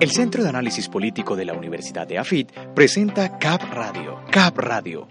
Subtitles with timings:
[0.00, 4.22] El Centro de Análisis Político de la Universidad de AFIT presenta CAP Radio.
[4.30, 5.06] CAP Radio.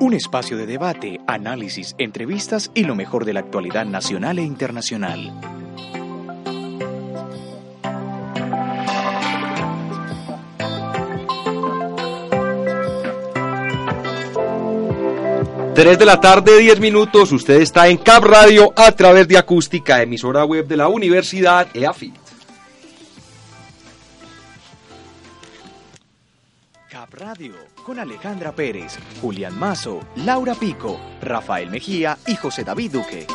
[0.00, 5.30] Un espacio de debate, análisis, entrevistas y lo mejor de la actualidad nacional e internacional.
[15.74, 17.30] Tres de la tarde, 10 minutos.
[17.30, 22.23] Usted está en Cap Radio a través de acústica, emisora web de la Universidad EAFIT.
[27.14, 27.54] Radio
[27.84, 33.26] con Alejandra Pérez, Julián Mazo, Laura Pico, Rafael Mejía y José David Duque.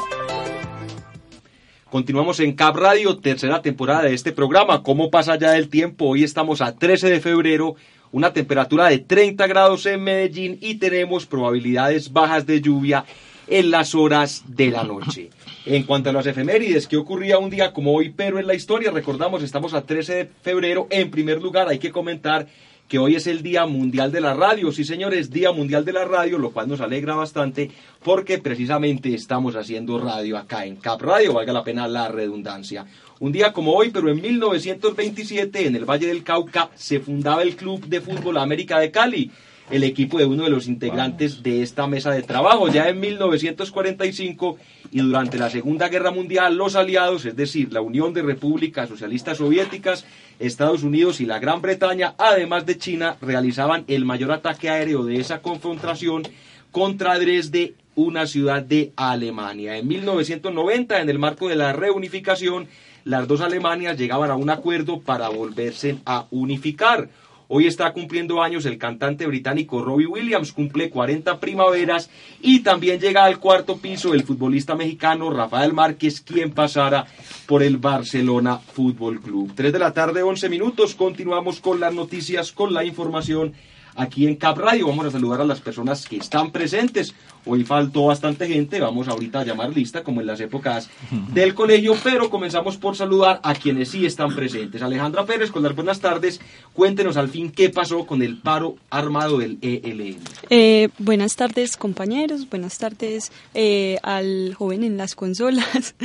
[1.89, 4.83] Continuamos en Cap Radio, tercera temporada de este programa.
[4.83, 6.05] ¿Cómo pasa ya el tiempo?
[6.09, 7.75] Hoy estamos a 13 de febrero,
[8.11, 13.05] una temperatura de 30 grados en Medellín y tenemos probabilidades bajas de lluvia
[13.47, 15.29] en las horas de la noche.
[15.65, 18.91] En cuanto a las efemérides, ¿qué ocurría un día como hoy, pero en la historia?
[18.91, 20.87] Recordamos, estamos a 13 de febrero.
[20.89, 22.47] En primer lugar, hay que comentar
[22.89, 24.71] que hoy es el Día Mundial de la Radio.
[24.71, 27.69] Sí, señores, Día Mundial de la Radio, lo cual nos alegra bastante
[28.03, 32.87] porque precisamente estamos haciendo radio acá en Cap Radio, valga la pena la redundancia.
[33.19, 37.55] Un día como hoy, pero en 1927, en el Valle del Cauca, se fundaba el
[37.55, 39.31] Club de Fútbol América de Cali
[39.71, 42.69] el equipo de uno de los integrantes de esta mesa de trabajo.
[42.69, 44.57] Ya en 1945
[44.91, 49.37] y durante la Segunda Guerra Mundial, los aliados, es decir, la Unión de Repúblicas Socialistas
[49.37, 50.05] Soviéticas,
[50.39, 55.17] Estados Unidos y la Gran Bretaña, además de China, realizaban el mayor ataque aéreo de
[55.19, 56.23] esa confrontación
[56.71, 59.77] contra Dresde, una ciudad de Alemania.
[59.77, 62.67] En 1990, en el marco de la reunificación,
[63.03, 67.09] las dos Alemanias llegaban a un acuerdo para volverse a unificar.
[67.51, 72.11] Hoy está cumpliendo años el cantante británico Robbie Williams, cumple 40 primaveras
[72.43, 77.07] y también llega al cuarto piso el futbolista mexicano Rafael Márquez, quien pasará
[77.47, 79.53] por el Barcelona Fútbol Club.
[79.55, 83.55] 3 de la tarde, 11 minutos, continuamos con las noticias, con la información
[83.99, 84.87] aquí en Cap Radio.
[84.87, 87.13] Vamos a saludar a las personas que están presentes.
[87.45, 90.89] Hoy faltó bastante gente, vamos ahorita a llamar lista como en las épocas
[91.33, 94.81] del colegio, pero comenzamos por saludar a quienes sí están presentes.
[94.81, 96.39] Alejandra Pérez, con las buenas tardes,
[96.73, 100.17] cuéntenos al fin qué pasó con el paro armado del ELN.
[100.49, 105.95] Eh, buenas tardes compañeros, buenas tardes eh, al joven en las consolas.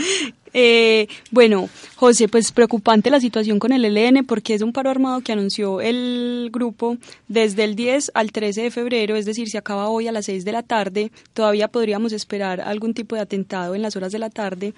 [0.56, 5.20] Eh, bueno, José, pues preocupante la situación con el ELN porque es un paro armado
[5.20, 9.88] que anunció el grupo desde el 10 al 13 de febrero, es decir, se acaba
[9.88, 11.10] hoy a las 6 de la tarde.
[11.32, 14.74] Todavía podríamos esperar algún tipo de atentado en las horas de la tarde.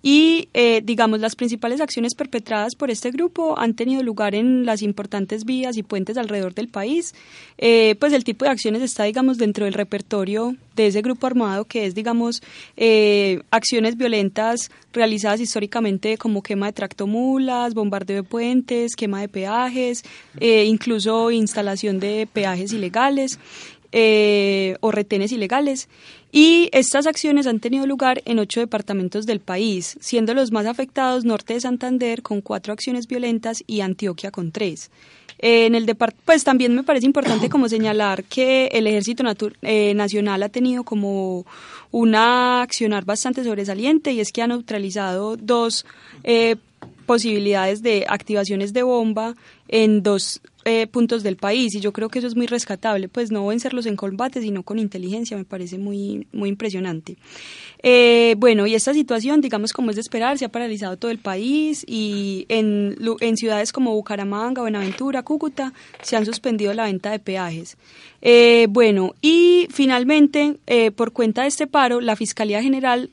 [0.00, 4.82] Y, eh, digamos, las principales acciones perpetradas por este grupo han tenido lugar en las
[4.82, 7.14] importantes vías y puentes alrededor del país.
[7.58, 11.64] Eh, pues el tipo de acciones está, digamos, dentro del repertorio de ese grupo armado,
[11.64, 12.42] que es, digamos,
[12.76, 20.04] eh, acciones violentas realizadas históricamente como quema de tractomulas, bombardeo de puentes, quema de peajes,
[20.40, 23.38] incluso instalación de peajes ilegales.
[23.92, 25.88] O retenes ilegales.
[26.30, 31.24] Y estas acciones han tenido lugar en ocho departamentos del país, siendo los más afectados
[31.24, 34.90] Norte de Santander con cuatro acciones violentas y Antioquia con tres.
[35.38, 35.86] En el
[36.24, 39.22] pues también me parece importante como señalar que el Ejército
[39.62, 41.46] eh, Nacional ha tenido como
[41.92, 45.86] una accionar bastante sobresaliente y es que ha neutralizado dos
[46.24, 46.56] eh,
[47.08, 49.34] posibilidades de activaciones de bomba
[49.66, 53.30] en dos eh, puntos del país y yo creo que eso es muy rescatable, pues
[53.30, 57.16] no vencerlos en combate, sino con inteligencia, me parece muy, muy impresionante.
[57.82, 61.16] Eh, bueno, y esta situación, digamos como es de esperar, se ha paralizado todo el
[61.16, 67.20] país y en, en ciudades como Bucaramanga, Buenaventura, Cúcuta, se han suspendido la venta de
[67.20, 67.78] peajes.
[68.20, 70.58] Eh, bueno, y finalmente,
[70.94, 73.08] por cuenta de este paro, la Fiscalía General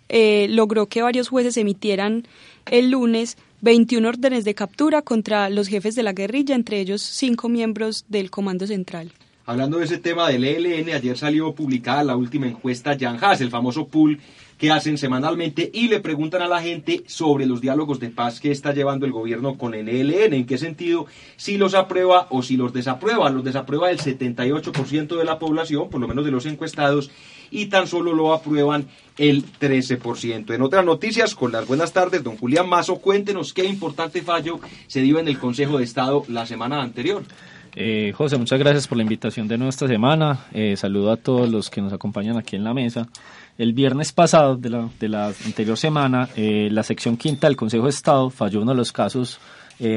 [0.50, 2.28] logró que varios jueces emitieran
[2.66, 7.50] el lunes 21 órdenes de captura contra los jefes de la guerrilla, entre ellos cinco
[7.50, 9.12] miembros del Comando Central.
[9.48, 13.50] Hablando de ese tema del ELN, ayer salió publicada la última encuesta Jan Haas, el
[13.50, 14.20] famoso pool
[14.60, 18.52] que hacen semanalmente y le preguntan a la gente sobre los diálogos de paz que
[18.52, 22.58] está llevando el gobierno con el ELN, en qué sentido, si los aprueba o si
[22.58, 23.32] los desaprueba.
[23.32, 27.10] Los desaprueba el 78% de la población, por lo menos de los encuestados,
[27.56, 28.86] y tan solo lo aprueban
[29.18, 30.54] el 13%.
[30.54, 35.02] En otras noticias, con las buenas tardes, don Julián Mazo, cuéntenos qué importante fallo se
[35.02, 37.24] dio en el Consejo de Estado la semana anterior.
[37.78, 40.48] Eh, José, muchas gracias por la invitación de nuestra semana.
[40.54, 43.08] Eh, saludo a todos los que nos acompañan aquí en la mesa.
[43.58, 48.30] El viernes pasado de la, anterior semana, eh, la sección quinta del Consejo de Estado
[48.30, 49.40] falló uno de los casos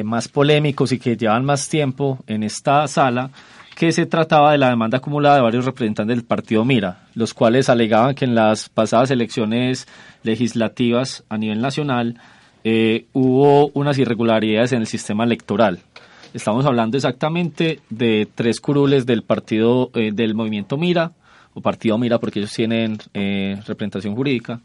[0.03, 3.31] más polémicos y que llevan más tiempo en esta sala,
[3.79, 7.69] que se trataba de la demanda acumulada de varios representantes del partido Mira, los cuales
[7.69, 9.87] alegaban que en las pasadas elecciones
[10.25, 12.21] legislativas a nivel nacional
[12.65, 15.79] eh, hubo unas irregularidades en el sistema electoral.
[16.35, 21.13] Estamos hablando exactamente de tres curules del partido eh, del movimiento Mira,
[21.55, 24.59] o partido Mira porque ellos tienen eh, representación jurídica.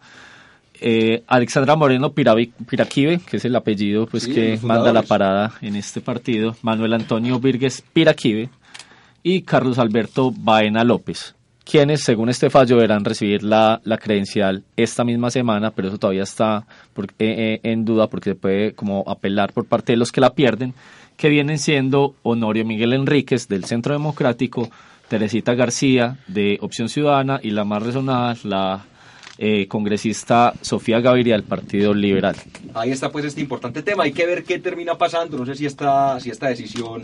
[0.82, 6.02] Eh, Alexandra Moreno Piraquive, que es el apellido pues que manda la parada en este
[6.02, 8.50] partido, Manuel Antonio Virgues Piraquive
[9.24, 15.04] y Carlos Alberto Baena López quienes, según este fallo, deberán recibir la, la credencial esta
[15.04, 16.66] misma semana, pero eso todavía está
[16.98, 20.34] eh, eh, en duda porque se puede como apelar por parte de los que la
[20.34, 20.74] pierden,
[21.16, 24.70] que vienen siendo Honorio Miguel Enríquez del Centro Democrático,
[25.08, 28.86] Teresita García de Opción Ciudadana y la más resonada, la
[29.38, 32.36] eh, congresista Sofía Gaviria del Partido Liberal.
[32.74, 35.66] Ahí está pues este importante tema, hay que ver qué termina pasando, no sé si
[35.66, 37.04] esta, si esta decisión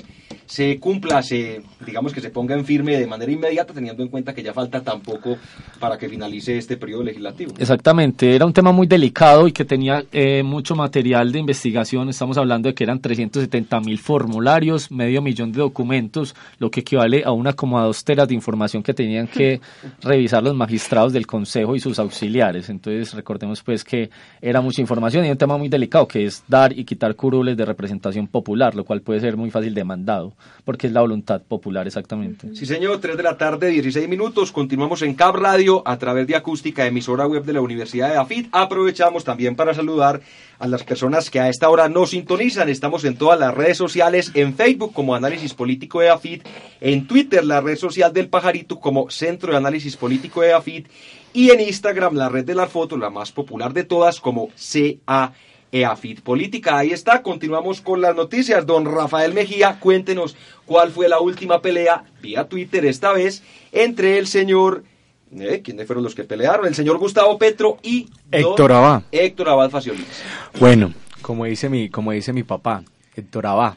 [0.50, 4.34] se cumpla, se, digamos que se ponga en firme de manera inmediata, teniendo en cuenta
[4.34, 5.38] que ya falta tampoco
[5.80, 7.54] para que finalice este periodo legislativo.
[7.60, 12.10] Exactamente, era un tema muy delicado y que tenía eh, mucho material de investigación.
[12.10, 17.22] Estamos hablando de que eran 370 mil formularios, medio millón de documentos, lo que equivale
[17.24, 19.62] a una como a dos teras de información que tenían que
[20.02, 22.70] revisar los magistrados del Consejo y sus auxiliares.
[22.70, 24.10] Entonces, recordemos pues que
[24.42, 27.66] era mucha información y un tema muy delicado que es dar y quitar curules de
[27.66, 30.34] representación popular, lo cual puede ser muy fácil demandado
[30.64, 32.56] porque es la voluntad popular exactamente.
[32.56, 34.52] Sí, señor, 3 de la tarde, 16 minutos.
[34.52, 38.50] Continuamos en Cab Radio a través de acústica, emisora web de la Universidad de AFIT.
[38.52, 40.22] Aprovechamos también para saludar
[40.60, 42.70] a las personas que a esta hora nos sintonizan.
[42.70, 46.46] Estamos en todas las redes sociales, en Facebook como Análisis Político de AFIT,
[46.82, 50.88] en Twitter la red social del Pajarito como Centro de Análisis Político de AFIT
[51.34, 55.34] y en Instagram la red de la foto, la más popular de todas como CA
[55.72, 56.78] EAFIT Política.
[56.78, 58.66] Ahí está, continuamos con las noticias.
[58.66, 60.36] Don Rafael Mejía, cuéntenos
[60.66, 64.84] cuál fue la última pelea vía Twitter esta vez entre el señor...
[65.32, 66.66] Eh, ¿Quiénes fueron los que pelearon?
[66.66, 68.10] El señor Gustavo Petro y...
[68.32, 69.04] Héctor Abad.
[69.12, 70.24] Héctor Abad Faciolis.
[70.60, 72.84] Bueno, como dice mi, como dice mi papá,
[73.16, 73.76] Héctor Abad.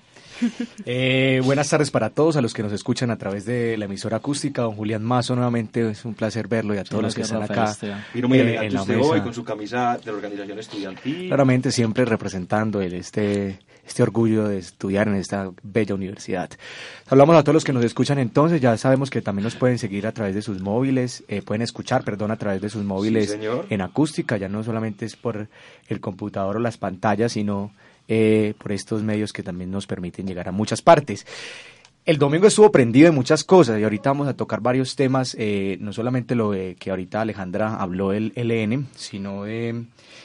[0.85, 4.19] Eh, buenas tardes para todos, a los que nos escuchan a través de la emisora
[4.19, 4.63] acústica.
[4.63, 7.77] Don Julián Mazo, nuevamente es un placer verlo y a todos los que están acá.
[8.13, 11.29] Vino muy eh, en la hoy con su camisa de la organización estudiantil.
[11.29, 16.51] Claramente siempre representando el, este, este orgullo de estudiar en esta bella universidad.
[17.07, 20.07] Hablamos a todos los que nos escuchan entonces, ya sabemos que también nos pueden seguir
[20.07, 23.37] a través de sus móviles, eh, pueden escuchar, perdón, a través de sus móviles
[23.69, 25.49] en acústica, ya no solamente es por
[25.89, 27.73] el computador o las pantallas, sino
[28.09, 31.27] eh, por estos medios que también nos permiten llegar a muchas partes.
[32.05, 35.77] El domingo estuvo prendido de muchas cosas y ahorita vamos a tocar varios temas, eh,
[35.81, 39.85] no solamente lo de que ahorita Alejandra habló del LN, sino de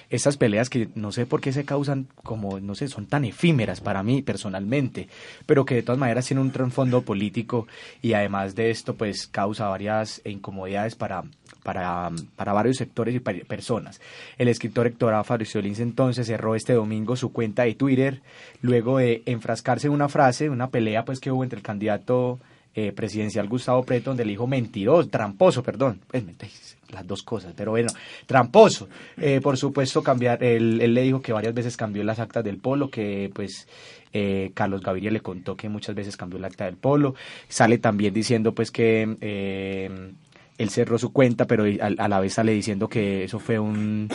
[0.09, 3.81] esas peleas que no sé por qué se causan como, no sé, son tan efímeras
[3.81, 5.07] para mí personalmente,
[5.45, 7.68] pero que de todas maneras tienen un trasfondo político
[8.01, 11.24] y además de esto pues causa varias incomodidades para
[11.63, 14.00] para, para varios sectores y personas.
[14.38, 15.13] El escritor Héctor
[15.62, 18.21] Lince entonces cerró este domingo su cuenta de Twitter
[18.62, 22.39] luego de enfrascarse en una frase, una pelea pues que hubo entre el candidato
[22.73, 27.71] eh, presidencial Gustavo Preto, donde le dijo mentiroso, tramposo, perdón, pues, las dos cosas, pero
[27.71, 27.89] bueno,
[28.25, 28.87] tramposo.
[29.17, 32.57] Eh, por supuesto, cambiar, él, él, le dijo que varias veces cambió las actas del
[32.57, 33.67] polo, que pues
[34.13, 37.15] eh, Carlos Gaviria le contó que muchas veces cambió el acta del polo.
[37.49, 40.17] Sale también diciendo pues que
[40.57, 44.09] él cerró su cuenta, pero a, la vez sale diciendo que eso fue un,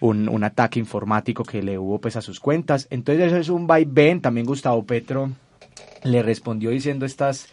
[0.00, 2.86] un, ataque informático que le hubo pues a sus cuentas.
[2.90, 4.20] Entonces eso es un vaivén.
[4.20, 5.30] También Gustavo Petro
[6.04, 7.48] le respondió diciendo estas,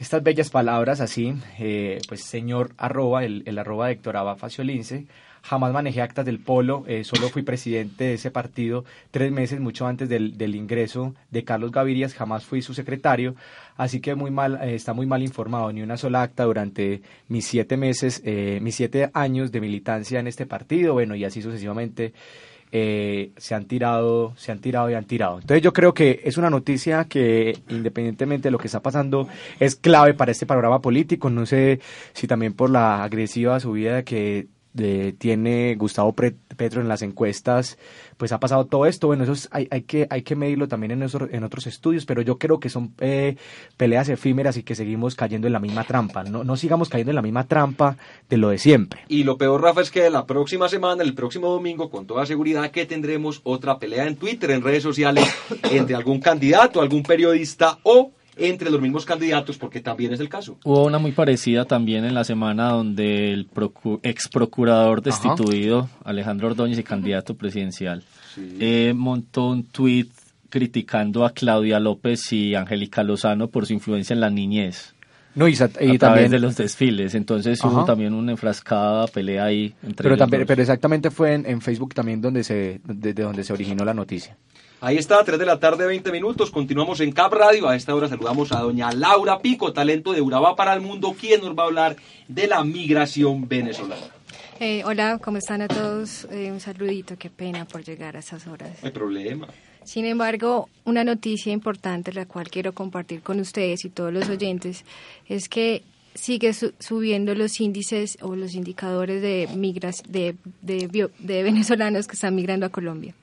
[0.00, 5.06] estas bellas palabras así, eh, pues señor arroba, el, el arroba de Héctor Abba Faciolince,
[5.42, 9.86] jamás manejé actas del polo, eh, solo fui presidente de ese partido tres meses, mucho
[9.86, 13.34] antes del, del ingreso de Carlos Gaviria, jamás fui su secretario,
[13.76, 17.46] así que muy mal, eh, está muy mal informado, ni una sola acta durante mis
[17.46, 22.14] siete meses, eh, mis siete años de militancia en este partido, bueno, y así sucesivamente.
[22.72, 25.40] Se han tirado, se han tirado y han tirado.
[25.40, 29.76] Entonces yo creo que es una noticia que independientemente de lo que está pasando es
[29.76, 31.30] clave para este panorama político.
[31.30, 31.80] No sé
[32.12, 37.78] si también por la agresiva subida que tiene Gustavo Petro en las encuestas,
[38.16, 39.08] pues ha pasado todo esto.
[39.08, 42.38] Bueno, eso hay, hay, que, hay que medirlo también en, en otros estudios, pero yo
[42.38, 43.36] creo que son eh,
[43.76, 46.22] peleas efímeras y que seguimos cayendo en la misma trampa.
[46.22, 47.96] No, no sigamos cayendo en la misma trampa
[48.28, 49.00] de lo de siempre.
[49.08, 52.70] Y lo peor, Rafa, es que la próxima semana, el próximo domingo, con toda seguridad
[52.70, 55.24] que tendremos otra pelea en Twitter, en redes sociales,
[55.70, 60.58] entre algún candidato, algún periodista o entre los mismos candidatos, porque también es el caso.
[60.64, 63.48] Hubo una muy parecida también en la semana donde el
[64.02, 68.02] ex procurador destituido, Alejandro Ordóñez, y candidato presidencial,
[68.58, 70.10] eh, montó un tuit
[70.48, 74.94] criticando a Claudia López y Angélica Lozano por su influencia en la niñez.
[75.34, 75.68] No, y, a
[75.98, 77.14] través de los desfiles.
[77.14, 81.94] Entonces hubo también una enfrascada pelea ahí entre pero también, Pero exactamente fue en, Facebook
[81.94, 84.36] también donde se, desde donde se originó la noticia.
[84.82, 86.50] Ahí está, 3 de la tarde, 20 minutos.
[86.50, 87.68] Continuamos en Cap Radio.
[87.68, 91.42] A esta hora saludamos a doña Laura Pico, talento de Urabá para el mundo, quien
[91.42, 91.96] nos va a hablar
[92.28, 94.06] de la migración venezolana.
[94.58, 96.26] Eh, hola, ¿cómo están a todos?
[96.30, 98.70] Eh, un saludito, qué pena por llegar a esas horas.
[98.80, 99.48] No hay problema.
[99.84, 104.86] Sin embargo, una noticia importante, la cual quiero compartir con ustedes y todos los oyentes,
[105.28, 105.82] es que
[106.14, 112.34] sigue subiendo los índices o los indicadores de, migras de, de, de venezolanos que están
[112.34, 113.14] migrando a Colombia.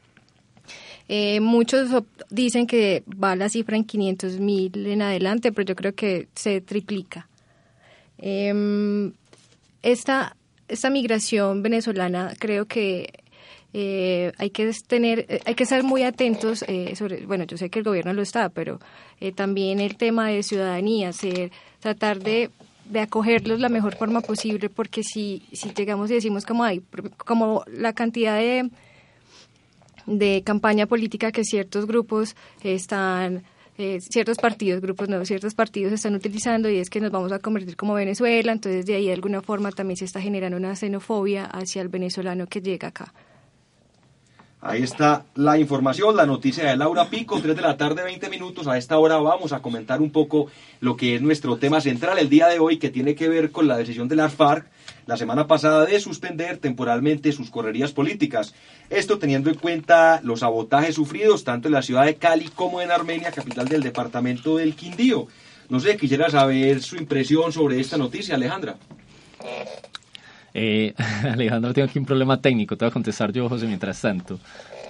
[1.10, 1.90] Eh, muchos
[2.30, 6.62] dicen que va la cifra en 500 mil en adelante, pero yo creo que se
[6.62, 7.28] triplica.
[8.18, 9.12] Eh,
[9.84, 10.36] esta,
[10.68, 13.24] esta migración venezolana creo que
[13.74, 17.70] eh, hay que tener, eh, hay que estar muy atentos eh, sobre, bueno, yo sé
[17.70, 18.80] que el gobierno lo está, pero
[19.20, 22.50] eh, también el tema de ciudadanía, ser, tratar de,
[22.86, 26.82] de acogerlos la mejor forma posible, porque si, si llegamos y decimos como hay,
[27.18, 28.70] como la cantidad de
[30.08, 33.44] de campaña política que ciertos grupos están
[33.78, 37.38] eh, ciertos partidos, grupos no, ciertos partidos están utilizando y es que nos vamos a
[37.38, 41.46] convertir como Venezuela, entonces de ahí de alguna forma también se está generando una xenofobia
[41.46, 43.14] hacia el venezolano que llega acá.
[44.62, 48.68] Ahí está la información, la noticia de Laura Pico, 3 de la tarde, 20 minutos.
[48.68, 50.48] A esta hora vamos a comentar un poco
[50.80, 53.68] lo que es nuestro tema central el día de hoy, que tiene que ver con
[53.68, 54.66] la decisión de la FARC
[55.08, 58.54] la semana pasada de suspender temporalmente sus correrías políticas.
[58.90, 62.92] Esto teniendo en cuenta los sabotajes sufridos tanto en la ciudad de Cali como en
[62.92, 65.28] Armenia, capital del departamento del Quindío.
[65.70, 68.76] No sé, quisiera saber su impresión sobre esta noticia, Alejandra.
[70.54, 74.40] Eh, Alejandro, tengo aquí un problema técnico, te voy a contestar yo, José, mientras tanto.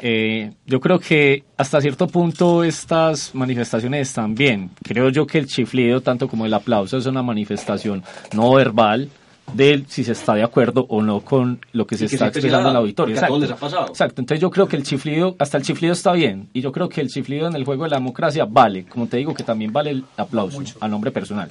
[0.01, 4.69] Eh, yo creo que hasta cierto punto estas manifestaciones están bien.
[4.83, 9.09] Creo yo que el chiflido, tanto como el aplauso, es una manifestación no verbal
[9.53, 12.75] de si se está de acuerdo o no con lo que se está expresando en
[12.75, 13.15] el auditorio.
[13.15, 13.39] Exacto.
[13.39, 13.87] Les ha pasado.
[13.87, 14.21] Exacto.
[14.21, 16.49] Entonces yo creo que el chiflido, hasta el chiflido está bien.
[16.53, 18.85] Y yo creo que el chiflido en el juego de la democracia vale.
[18.85, 21.49] Como te digo, que también vale el aplauso a nombre personal.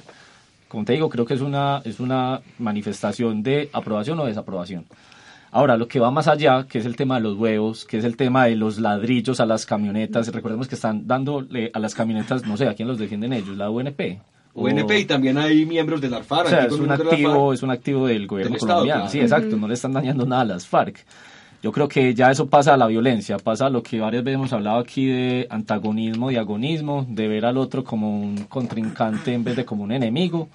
[0.67, 4.85] Como te digo, creo que es una, es una manifestación de aprobación o desaprobación.
[5.49, 8.03] Ahora, lo que va más allá, que es el tema de los huevos, que es
[8.03, 12.45] el tema de los ladrillos a las camionetas, recordemos que están dándole a las camionetas,
[12.45, 13.55] no sé, ¿a quién los defienden ellos?
[13.55, 14.19] ¿La UNP?
[14.57, 16.47] UNP y también hay miembros de la FARC.
[16.47, 19.07] O sea, es un, activo, es un activo del gobierno colombiano.
[19.07, 21.05] Sí, exacto, no le están dañando nada a las FARC.
[21.61, 24.35] Yo creo que ya eso pasa a la violencia, pasa a lo que varias veces
[24.35, 29.55] hemos hablado aquí de antagonismo, diagonismo, de ver al otro como un contrincante en vez
[29.55, 30.49] de como un enemigo.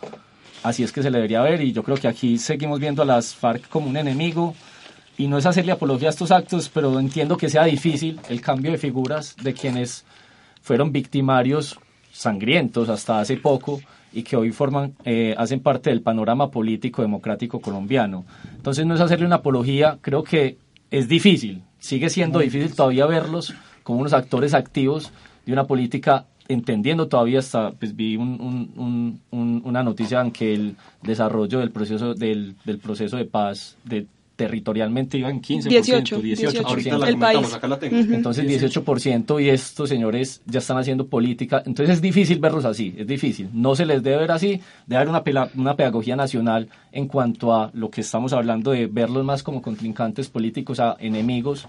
[0.64, 3.04] Así es que se le debería ver y yo creo que aquí seguimos viendo a
[3.04, 4.54] las FARC como un enemigo
[5.16, 8.72] y no es hacerle apología a estos actos, pero entiendo que sea difícil el cambio
[8.72, 10.04] de figuras de quienes
[10.60, 11.78] fueron victimarios
[12.12, 13.80] sangrientos hasta hace poco
[14.12, 18.24] y que hoy forman, eh, hacen parte del panorama político democrático colombiano.
[18.54, 20.58] Entonces no es hacerle una apología, creo que
[20.90, 25.10] es difícil, sigue siendo difícil todavía verlos como unos actores activos
[25.46, 31.60] de una política entendiendo todavía hasta pues vi un, una noticia en que el desarrollo
[31.60, 34.06] del proceso del, del proceso de paz de
[34.42, 36.64] territorialmente iba en 15%, 18, 18%.
[36.64, 37.96] Ahorita la comentamos, acá la tengo.
[37.96, 41.62] Entonces 18% y estos señores ya están haciendo política.
[41.64, 43.48] Entonces es difícil verlos así, es difícil.
[43.52, 47.70] No se les debe ver así, debe haber una, una pedagogía nacional en cuanto a
[47.72, 51.68] lo que estamos hablando de verlos más como contrincantes políticos, a enemigos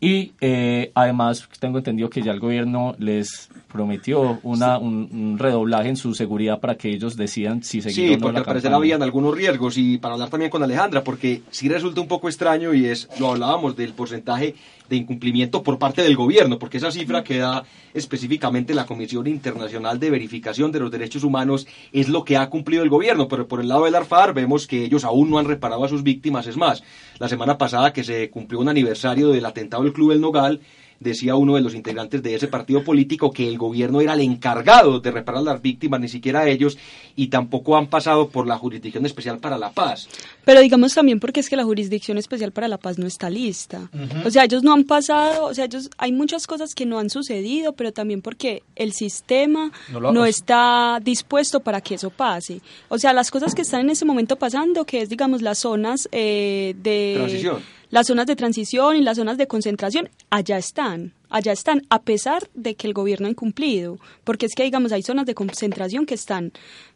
[0.00, 5.96] y eh, además tengo entendido que ya el gobierno les prometió una, un, redoblaje en
[5.96, 9.02] su seguridad para que ellos decidan si seguir sí, o no porque al parecer habían
[9.02, 12.86] algunos riesgos y para hablar también con Alejandra, porque sí resulta un poco extraño y
[12.86, 14.54] es, lo hablábamos del porcentaje
[14.90, 19.98] de incumplimiento por parte del gobierno, porque esa cifra que da específicamente la Comisión Internacional
[20.00, 23.60] de Verificación de los Derechos Humanos es lo que ha cumplido el gobierno, pero por
[23.60, 26.56] el lado del ARFAR vemos que ellos aún no han reparado a sus víctimas, es
[26.56, 26.82] más,
[27.18, 30.60] la semana pasada que se cumplió un aniversario del atentado del Club El Nogal,
[31.00, 35.00] decía uno de los integrantes de ese partido político que el gobierno era el encargado
[35.00, 36.78] de reparar a las víctimas, ni siquiera ellos,
[37.16, 40.08] y tampoco han pasado por la Jurisdicción Especial para la Paz.
[40.44, 43.90] Pero digamos también porque es que la Jurisdicción Especial para la Paz no está lista.
[44.24, 47.08] O sea, ellos no han pasado, o sea, ellos hay muchas cosas que no han
[47.08, 52.60] sucedido, pero también porque el sistema no, está dispuesto para que eso pase.
[52.88, 56.08] O sea, las cosas que están en ese momento pasando, que es digamos las zonas
[56.12, 61.52] eh, de Transición las zonas de transición y las zonas de concentración allá están, allá
[61.52, 65.26] están, a pesar de que el gobierno ha incumplido, porque es que, digamos, hay zonas
[65.26, 66.52] de concentración que están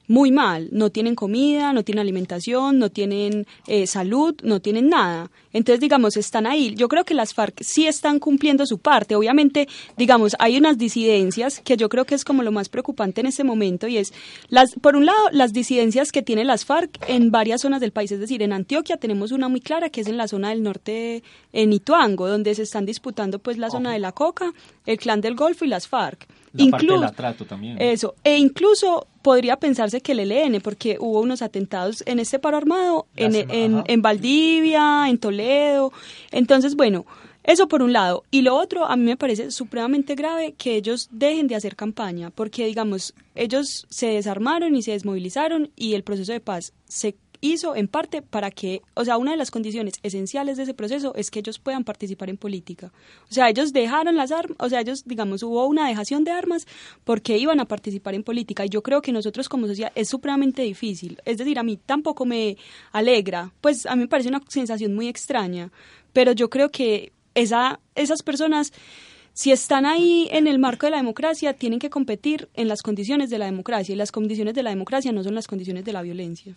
[0.06, 5.30] muy mal, no tienen comida, no tienen alimentación, no tienen eh, salud, no tienen nada.
[5.52, 6.74] Entonces, digamos, están ahí.
[6.76, 9.14] Yo creo que las FARC sí están cumpliendo su parte.
[9.14, 13.28] Obviamente, digamos, hay unas disidencias que yo creo que es como lo más preocupante en
[13.28, 14.12] este momento y es,
[14.48, 18.12] las, por un lado, las disidencias que tienen las FARC en varias zonas del país.
[18.12, 21.22] Es decir, en Antioquia tenemos una muy clara que es en la zona del norte,
[21.52, 24.52] en Ituango, donde se están disputando pues la zona de la Coca,
[24.86, 26.26] el Clan del Golfo y las FARC.
[26.52, 27.80] La parte del atrato también.
[27.80, 28.14] Eso.
[28.22, 33.06] E incluso podría pensarse que el ELN, porque hubo unos atentados en este paro armado,
[33.16, 35.92] en, en, en, Valdivia, en Toledo.
[36.30, 37.06] Entonces, bueno,
[37.42, 38.24] eso por un lado.
[38.30, 42.30] Y lo otro, a mí me parece supremamente grave que ellos dejen de hacer campaña,
[42.30, 47.76] porque, digamos, ellos se desarmaron y se desmovilizaron y el proceso de paz se hizo
[47.76, 51.30] en parte para que, o sea, una de las condiciones esenciales de ese proceso es
[51.30, 52.90] que ellos puedan participar en política.
[53.30, 56.66] O sea, ellos dejaron las armas, o sea, ellos, digamos, hubo una dejación de armas
[57.04, 60.62] porque iban a participar en política y yo creo que nosotros como sociedad es supremamente
[60.62, 61.20] difícil.
[61.26, 62.56] Es decir, a mí tampoco me
[62.92, 65.70] alegra, pues a mí me parece una sensación muy extraña,
[66.14, 68.72] pero yo creo que esa, esas personas
[69.34, 73.30] si están ahí en el marco de la democracia, tienen que competir en las condiciones
[73.30, 76.02] de la democracia y las condiciones de la democracia no son las condiciones de la
[76.02, 76.54] violencia.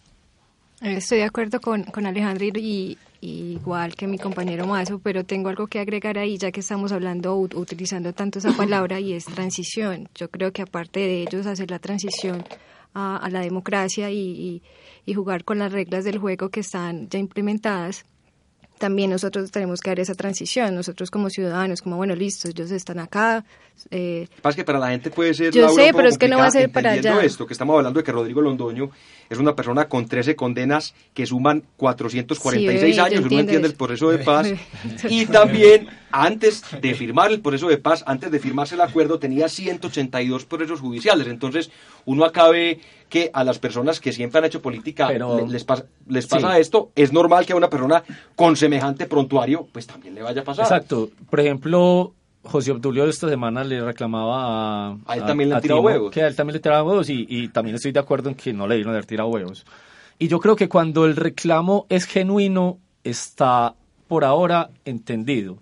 [0.82, 5.66] Estoy de acuerdo con, con Alejandro y, igual que mi compañero Mazo, pero tengo algo
[5.66, 10.08] que agregar ahí, ya que estamos hablando, utilizando tanto esa palabra, y es transición.
[10.14, 12.44] Yo creo que aparte de ellos, hacer la transición
[12.94, 14.62] a, la democracia y,
[15.06, 18.06] y, jugar con las reglas del juego que están ya implementadas,
[18.78, 23.00] también nosotros tenemos que dar esa transición, nosotros como ciudadanos, como bueno, listo, ellos están
[23.00, 23.44] acá.
[23.90, 25.52] Eh, Pasa que para la gente puede ser.
[25.52, 27.22] Yo sé, pero es que no va a ser para allá.
[27.22, 28.92] esto, que estamos hablando de que Rodrigo Londoño
[29.30, 34.20] es una persona con 13 condenas que suman 446 años, uno entiende el proceso de
[34.20, 34.48] paz.
[35.10, 39.50] y también, antes de firmar el proceso de paz, antes de firmarse el acuerdo, tenía
[39.50, 41.28] 182 procesos judiciales.
[41.28, 41.72] Entonces,
[42.06, 42.80] uno acabe
[43.10, 45.10] que a las personas que siempre han hecho política
[45.48, 48.04] les, pasa, les pasa esto, es normal que a una persona
[48.36, 50.66] con semejante prontuario, pues también le vaya a pasar.
[50.66, 51.10] Exacto.
[51.30, 52.14] Por ejemplo,
[52.48, 56.12] José Obdulio esta semana le reclamaba a, a él también le tiraba huevos.
[56.12, 58.54] Que a él también le tiraba huevos y, y, también estoy de acuerdo en que
[58.54, 59.66] no le dieron haber tirado huevos.
[60.18, 63.76] Y yo creo que cuando el reclamo es genuino, está
[64.08, 65.60] por ahora entendido.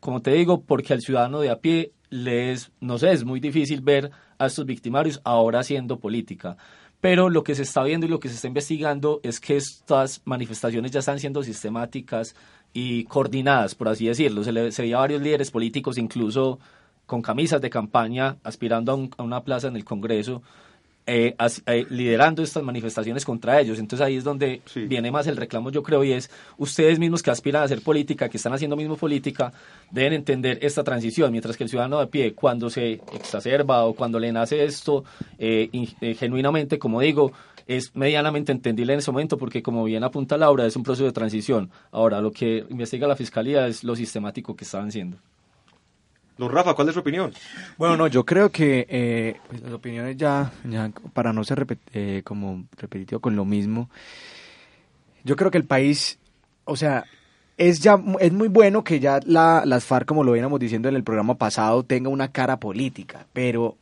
[0.00, 3.40] Como te digo, porque al ciudadano de a pie le es, no sé, es muy
[3.40, 6.56] difícil ver a estos victimarios ahora haciendo política.
[7.00, 10.20] Pero lo que se está viendo y lo que se está investigando es que estas
[10.24, 12.34] manifestaciones ya están siendo sistemáticas
[12.72, 14.42] y coordinadas, por así decirlo.
[14.42, 16.58] Se, le, se veía varios líderes políticos, incluso
[17.06, 20.42] con camisas de campaña, aspirando a, a una plaza en el Congreso,
[21.10, 23.78] eh, eh, liderando estas manifestaciones contra ellos.
[23.78, 27.30] Entonces ahí es donde viene más el reclamo, yo creo, y es ustedes mismos que
[27.30, 29.50] aspiran a hacer política, que están haciendo mismo política,
[29.90, 34.20] deben entender esta transición, mientras que el ciudadano de pie, cuando se exacerba o cuando
[34.20, 35.02] le nace esto,
[35.38, 35.70] eh,
[36.18, 37.32] genuinamente, como digo,
[37.66, 41.12] es medianamente entendible en ese momento porque, como bien apunta Laura, es un proceso de
[41.12, 41.70] transición.
[41.90, 45.16] Ahora, lo que investiga la Fiscalía es lo sistemático que estaban haciendo.
[46.38, 47.32] Don Rafa, ¿cuál es su opinión?
[47.76, 52.22] Bueno, no, yo creo que eh, pues, las opiniones ya, ya para no ser eh,
[52.24, 53.90] como repetitivo con lo mismo,
[55.24, 56.20] yo creo que el país,
[56.64, 57.04] o sea,
[57.56, 60.94] es ya es muy bueno que ya la, las FARC, como lo veníamos diciendo en
[60.94, 63.76] el programa pasado, tenga una cara política, pero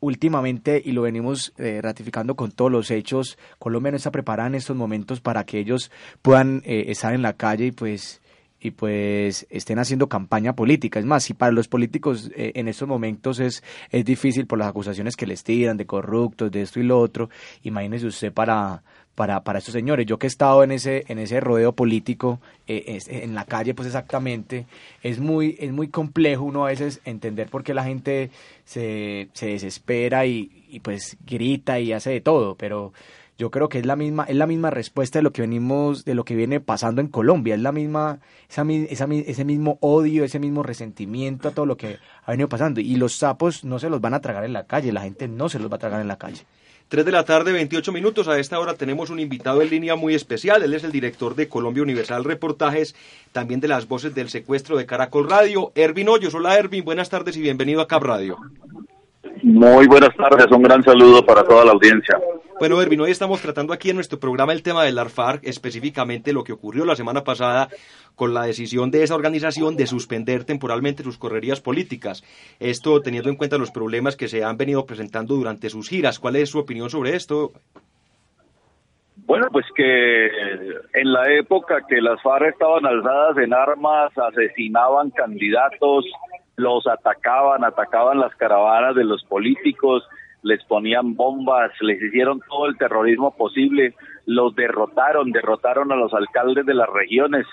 [0.00, 4.56] últimamente, y lo venimos eh, ratificando con todos los hechos, Colombia no está preparada en
[4.56, 5.92] estos momentos para que ellos
[6.22, 8.19] puedan estar en la calle y pues
[8.60, 10.98] y pues estén haciendo campaña política.
[10.98, 14.68] Es más, si para los políticos eh, en estos momentos es, es difícil por las
[14.68, 17.30] acusaciones que les tiran de corruptos, de esto y lo otro,
[17.62, 18.82] imagínese usted para,
[19.14, 20.06] para, para estos señores.
[20.06, 23.86] Yo que he estado en ese, en ese rodeo político, eh, en la calle, pues
[23.86, 24.66] exactamente,
[25.02, 28.30] es muy, es muy complejo uno a veces entender por qué la gente
[28.64, 32.92] se, se desespera y, y pues grita y hace de todo, pero
[33.40, 36.14] yo creo que es la misma es la misma respuesta de lo que venimos de
[36.14, 40.38] lo que viene pasando en Colombia es la misma esa, esa, ese mismo odio ese
[40.38, 44.02] mismo resentimiento a todo lo que ha venido pasando y los sapos no se los
[44.02, 46.08] van a tragar en la calle la gente no se los va a tragar en
[46.08, 46.44] la calle
[46.90, 48.26] 3 de la tarde, 28 minutos.
[48.26, 50.64] A esta hora tenemos un invitado en línea muy especial.
[50.64, 52.96] Él es el director de Colombia Universal Reportajes,
[53.30, 55.70] también de las voces del secuestro de Caracol Radio.
[55.76, 56.34] Ervin Hoyos.
[56.34, 56.84] Hola, Ervin.
[56.84, 58.38] Buenas tardes y bienvenido a Cap Radio.
[59.44, 62.18] Muy buenas tardes, un gran saludo para toda la audiencia.
[62.60, 66.44] Bueno, Ervin, hoy estamos tratando aquí en nuestro programa el tema del ARFAR, específicamente lo
[66.44, 67.68] que ocurrió la semana pasada
[68.16, 72.22] con la decisión de esa organización de suspender temporalmente sus correrías políticas.
[72.60, 76.18] Esto teniendo en cuenta los problemas que se han venido presentando durante sus giras.
[76.18, 77.52] ¿Cuál es su opinión sobre esto?
[79.24, 86.04] Bueno, pues que en la época que las FARC estaban alzadas en armas, asesinaban candidatos,
[86.56, 90.06] los atacaban, atacaban las caravanas de los políticos,
[90.42, 93.94] les ponían bombas, les hicieron todo el terrorismo posible,
[94.26, 97.46] los derrotaron, derrotaron a los alcaldes de las regiones.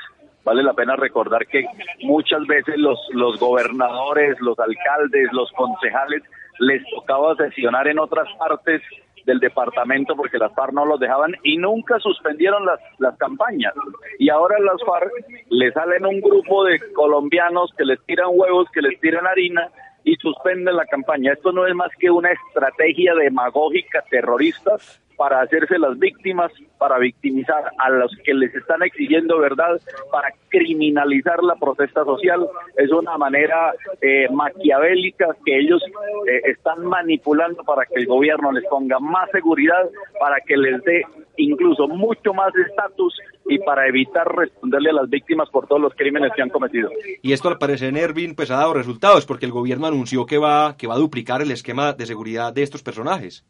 [0.44, 1.66] Vale la pena recordar que
[2.04, 6.24] muchas veces los, los gobernadores, los alcaldes, los concejales
[6.60, 8.82] les tocaba sesionar en otras partes
[9.26, 13.74] del departamento porque las FARC no los dejaban y nunca suspendieron las, las campañas.
[14.20, 15.12] Y ahora las FARC
[15.50, 19.70] le salen un grupo de colombianos que les tiran huevos, que les tiran harina
[20.08, 21.34] y suspenden la campaña.
[21.34, 24.78] Esto no es más que una estrategia demagógica terrorista
[25.18, 31.44] para hacerse las víctimas, para victimizar a los que les están exigiendo verdad, para criminalizar
[31.44, 32.48] la protesta social.
[32.78, 35.84] Es una manera eh, maquiavélica que ellos
[36.30, 39.90] eh, están manipulando para que el gobierno les ponga más seguridad,
[40.20, 41.04] para que les dé
[41.38, 43.16] incluso mucho más estatus
[43.48, 46.90] y para evitar responderle a las víctimas por todos los crímenes que han cometido.
[47.22, 50.76] Y esto al parecer Ervin pues ha dado resultados porque el gobierno anunció que va
[50.78, 53.46] que va a duplicar el esquema de seguridad de estos personajes.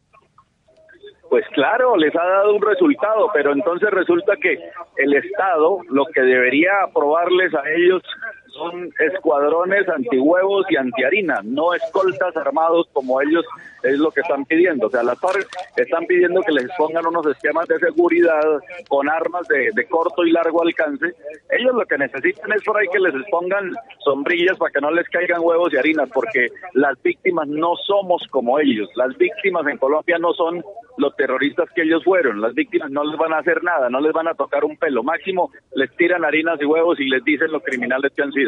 [1.28, 4.58] Pues claro, les ha dado un resultado, pero entonces resulta que
[4.96, 8.02] el Estado lo que debería aprobarles a ellos
[8.58, 13.44] son escuadrones antihuevos y antiharina, no escoltas armados como ellos
[13.82, 14.86] es lo que están pidiendo.
[14.86, 18.42] O sea, las FARC están pidiendo que les pongan unos esquemas de seguridad
[18.88, 21.06] con armas de, corto y largo alcance.
[21.50, 23.72] Ellos lo que necesitan es por ahí que les pongan
[24.04, 28.58] sombrillas para que no les caigan huevos y harinas, porque las víctimas no somos como
[28.58, 28.88] ellos.
[28.96, 30.62] Las víctimas en Colombia no son
[30.98, 32.40] los terroristas que ellos fueron.
[32.40, 35.02] Las víctimas no les van a hacer nada, no les van a tocar un pelo.
[35.02, 38.47] Máximo les tiran harinas y huevos y les dicen los criminales que han sido.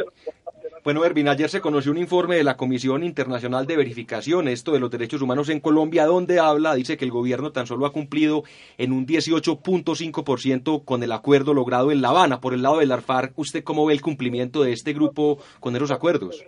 [0.83, 4.81] Bueno, Ervin, ayer se conoció un informe de la Comisión Internacional de Verificación, esto de
[4.81, 8.45] los derechos humanos en Colombia, donde habla, dice que el gobierno tan solo ha cumplido
[8.79, 12.41] en un 18.5% con el acuerdo logrado en La Habana.
[12.41, 15.91] Por el lado del ARFAR, ¿usted cómo ve el cumplimiento de este grupo con esos
[15.91, 16.43] acuerdos?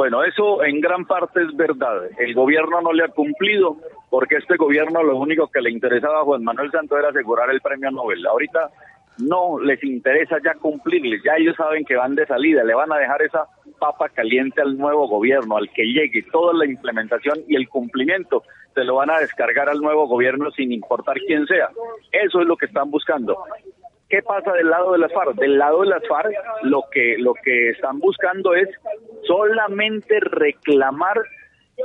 [0.00, 2.08] Bueno, eso en gran parte es verdad.
[2.18, 3.76] El gobierno no le ha cumplido
[4.08, 7.60] porque este gobierno lo único que le interesaba a Juan Manuel Santos era asegurar el
[7.60, 8.26] premio Nobel.
[8.26, 8.70] Ahorita
[9.22, 12.98] no les interesa ya cumplirles, ya ellos saben que van de salida, le van a
[12.98, 13.46] dejar esa
[13.78, 18.42] papa caliente al nuevo gobierno, al que llegue, toda la implementación y el cumplimiento
[18.74, 21.70] se lo van a descargar al nuevo gobierno sin importar quién sea.
[22.12, 23.36] Eso es lo que están buscando.
[24.08, 25.34] ¿Qué pasa del lado de las FARC?
[25.36, 28.68] Del lado de las FARC lo que, lo que están buscando es
[29.26, 31.16] solamente reclamar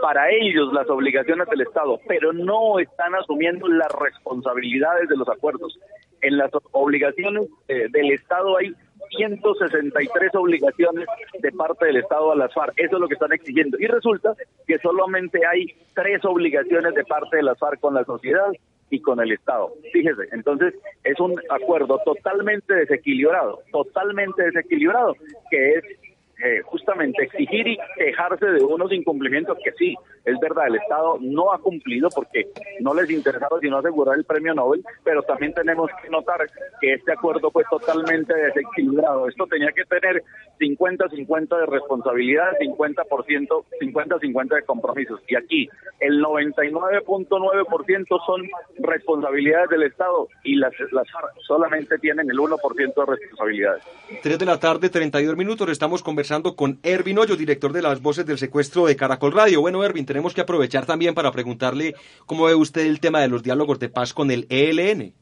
[0.01, 5.77] para ellos las obligaciones del Estado, pero no están asumiendo las responsabilidades de los acuerdos.
[6.25, 8.73] En las obligaciones eh, del Estado hay
[9.15, 11.05] 163 obligaciones
[11.39, 12.73] de parte del Estado a las FARC.
[12.77, 13.77] Eso es lo que están exigiendo.
[13.79, 14.33] Y resulta
[14.65, 18.51] que solamente hay tres obligaciones de parte de las FARC con la sociedad
[18.89, 19.71] y con el Estado.
[19.93, 25.15] Fíjese, entonces es un acuerdo totalmente desequilibrado, totalmente desequilibrado,
[25.51, 25.83] que es
[26.43, 29.95] eh, justamente exigir y quejarse de unos incumplimientos que sí,
[30.25, 32.49] es verdad, el Estado no ha cumplido porque
[32.81, 36.41] no les interesaba sino asegurar el premio Nobel, pero también tenemos que notar
[36.81, 39.29] que este acuerdo fue totalmente desequilibrado.
[39.29, 40.23] Esto tenía que tener
[40.59, 45.21] 50-50 de responsabilidad, 50%, 50-50 de compromisos.
[45.27, 45.69] Y aquí
[46.01, 48.41] el 99.9% son
[48.79, 51.07] responsabilidades del Estado y las, las
[51.47, 53.83] solamente tienen el 1% de responsabilidades.
[54.21, 58.25] 3 de la tarde, 32 minutos, estamos conversando con Ervin Hoyo, director de las voces
[58.25, 59.61] del secuestro de Caracol Radio.
[59.61, 61.95] Bueno, Ervin, tenemos que aprovechar también para preguntarle
[62.25, 65.13] cómo ve usted el tema de los diálogos de paz con el ELN.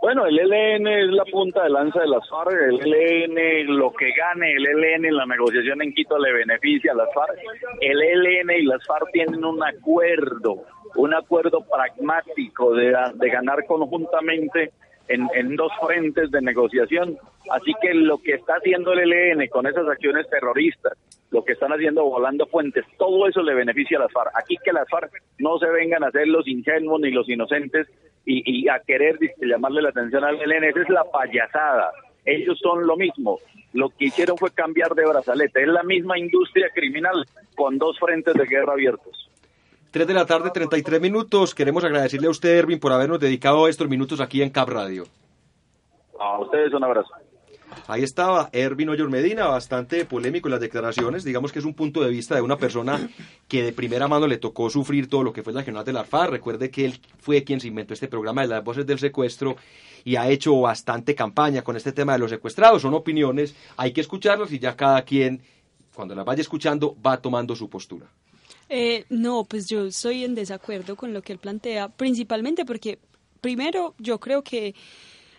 [0.00, 4.12] Bueno, el ELN es la punta de lanza de las FARC, el ELN, lo que
[4.12, 7.38] gane el ELN en la negociación en Quito le beneficia a las FARC.
[7.82, 10.64] El ELN y las FARC tienen un acuerdo,
[10.96, 14.72] un acuerdo pragmático de, de ganar conjuntamente
[15.10, 17.16] en, dos frentes de negociación.
[17.50, 20.96] Así que lo que está haciendo el ELN con esas acciones terroristas,
[21.30, 24.30] lo que están haciendo volando fuentes, todo eso le beneficia a las FARC.
[24.36, 27.88] Aquí que las FARC no se vengan a hacer los ingenuos ni los inocentes
[28.24, 31.90] y, a querer llamarle la atención al ELN, esa es la payasada.
[32.24, 33.38] Ellos son lo mismo.
[33.72, 35.62] Lo que hicieron fue cambiar de brazalete.
[35.62, 37.24] Es la misma industria criminal
[37.56, 39.29] con dos frentes de guerra abiertos.
[39.90, 41.52] 3 de la tarde, 33 minutos.
[41.52, 45.04] Queremos agradecerle a usted, Erwin, por habernos dedicado estos minutos aquí en Cap Radio.
[46.18, 47.10] A ustedes un abrazo.
[47.88, 51.24] Ahí estaba Ervin Oyor Medina, bastante polémico en las declaraciones.
[51.24, 53.10] Digamos que es un punto de vista de una persona
[53.48, 56.30] que de primera mano le tocó sufrir todo lo que fue la regional del ARFAR.
[56.30, 59.56] Recuerde que él fue quien se inventó este programa de las voces del secuestro
[60.04, 62.82] y ha hecho bastante campaña con este tema de los secuestrados.
[62.82, 65.42] Son opiniones, hay que escucharlas y ya cada quien,
[65.92, 68.06] cuando las vaya escuchando, va tomando su postura.
[68.72, 73.00] Eh, no, pues yo estoy en desacuerdo con lo que él plantea, principalmente porque,
[73.40, 74.74] primero, yo creo que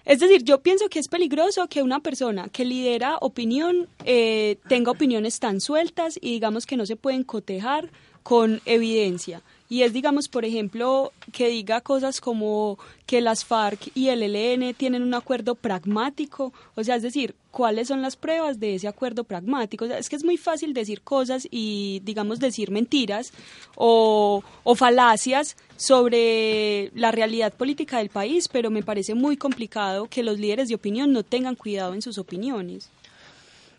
[0.03, 4.91] Es decir, yo pienso que es peligroso que una persona que lidera opinión eh, tenga
[4.91, 7.91] opiniones tan sueltas y digamos que no se pueden cotejar
[8.23, 9.41] con evidencia.
[9.71, 14.73] Y es, digamos, por ejemplo, que diga cosas como que las FARC y el ELN
[14.73, 16.51] tienen un acuerdo pragmático.
[16.75, 19.85] O sea, es decir, ¿cuáles son las pruebas de ese acuerdo pragmático?
[19.85, 23.31] Es que es muy fácil decir cosas y, digamos, decir mentiras
[23.77, 30.21] o, o falacias sobre la realidad política del país, pero me parece muy complicado que
[30.21, 32.89] los líderes de opinión no tengan cuidado en sus opiniones.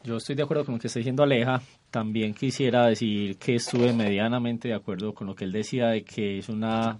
[0.04, 1.60] Yo estoy de acuerdo con lo que está diciendo Aleja,
[1.92, 6.38] también quisiera decir que estuve medianamente de acuerdo con lo que él decía de que
[6.38, 6.98] es una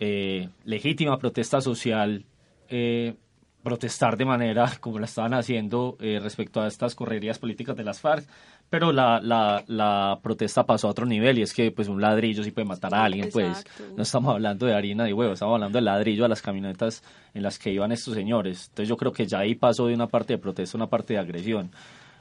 [0.00, 2.24] eh, legítima protesta social
[2.70, 3.14] eh,
[3.62, 8.00] protestar de manera como la estaban haciendo eh, respecto a estas correrías políticas de las
[8.00, 8.26] FARC,
[8.70, 12.42] pero la, la, la, protesta pasó a otro nivel y es que pues un ladrillo
[12.42, 13.64] sí puede matar a alguien, pues.
[13.94, 17.02] no estamos hablando de harina de huevo, estamos hablando de ladrillo a las camionetas
[17.34, 18.68] en las que iban estos señores.
[18.70, 21.12] Entonces yo creo que ya ahí pasó de una parte de protesta a una parte
[21.12, 21.70] de agresión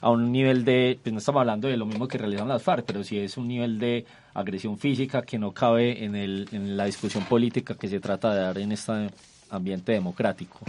[0.06, 2.86] a un nivel de, pues no estamos hablando de lo mismo que realizan las FARC,
[2.86, 6.86] pero sí es un nivel de agresión física que no cabe en, el, en la
[6.86, 9.10] discusión política que se trata de dar en este
[9.50, 10.60] ambiente democrático.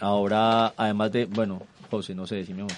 [0.00, 2.72] Ahora, además de, bueno, José, no sé, decime vos.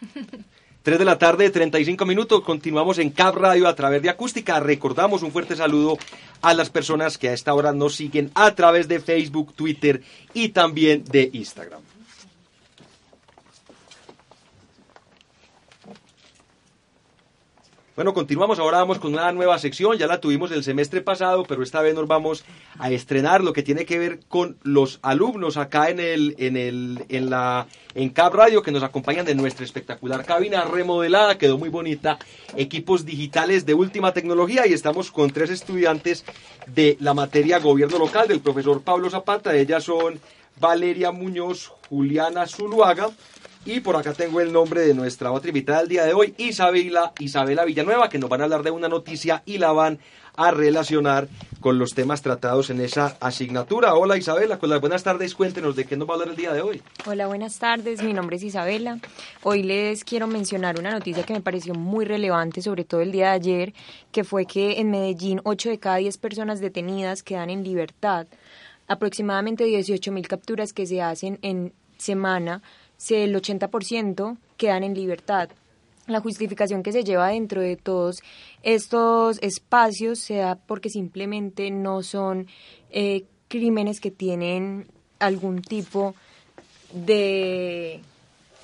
[0.82, 2.40] 3 de la tarde, 35 minutos.
[2.40, 4.58] Continuamos en Cap Radio a través de Acústica.
[4.58, 5.98] Recordamos un fuerte saludo
[6.42, 10.02] a las personas que a esta hora nos siguen a través de Facebook, Twitter
[10.34, 11.87] y también de Instagram.
[17.98, 21.64] Bueno, continuamos, ahora vamos con una nueva sección, ya la tuvimos el semestre pasado, pero
[21.64, 22.44] esta vez nos vamos
[22.78, 27.04] a estrenar lo que tiene que ver con los alumnos acá en el, en el,
[27.08, 31.70] en la, en Cap Radio que nos acompañan de nuestra espectacular cabina remodelada, quedó muy
[31.70, 32.20] bonita,
[32.56, 36.24] equipos digitales de última tecnología y estamos con tres estudiantes
[36.68, 40.20] de la materia gobierno local del profesor Pablo Zapata, ellas son
[40.60, 43.10] Valeria Muñoz, Juliana Zuluaga
[43.68, 47.12] y por acá tengo el nombre de nuestra otra invitada del día de hoy, Isabela,
[47.18, 49.98] Isabela Villanueva, que nos van a hablar de una noticia y la van
[50.36, 51.28] a relacionar
[51.60, 53.94] con los temas tratados en esa asignatura.
[53.94, 56.54] Hola Isabela, con las buenas tardes, cuéntenos de qué nos va a hablar el día
[56.54, 56.80] de hoy.
[57.04, 59.00] Hola, buenas tardes, mi nombre es Isabela.
[59.42, 63.26] Hoy les quiero mencionar una noticia que me pareció muy relevante, sobre todo el día
[63.26, 63.74] de ayer,
[64.12, 68.28] que fue que en Medellín 8 de cada 10 personas detenidas quedan en libertad.
[68.86, 72.62] Aproximadamente 18 mil capturas que se hacen en semana
[73.10, 75.48] el 80% quedan en libertad.
[76.06, 78.22] La justificación que se lleva dentro de todos
[78.62, 82.46] estos espacios se da porque simplemente no son
[82.90, 84.86] eh, crímenes que tienen
[85.18, 86.14] algún tipo
[86.92, 88.00] de,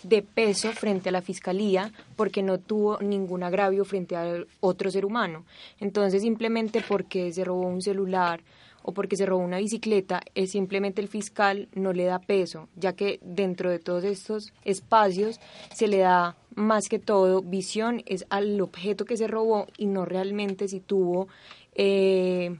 [0.02, 5.04] de peso frente a la fiscalía porque no tuvo ningún agravio frente a otro ser
[5.04, 5.44] humano.
[5.80, 8.40] Entonces simplemente porque se robó un celular,
[8.86, 12.92] o porque se robó una bicicleta, es simplemente el fiscal no le da peso, ya
[12.92, 15.40] que dentro de todos estos espacios
[15.72, 20.04] se le da más que todo visión es al objeto que se robó y no
[20.04, 21.28] realmente si tuvo
[21.74, 22.58] eh,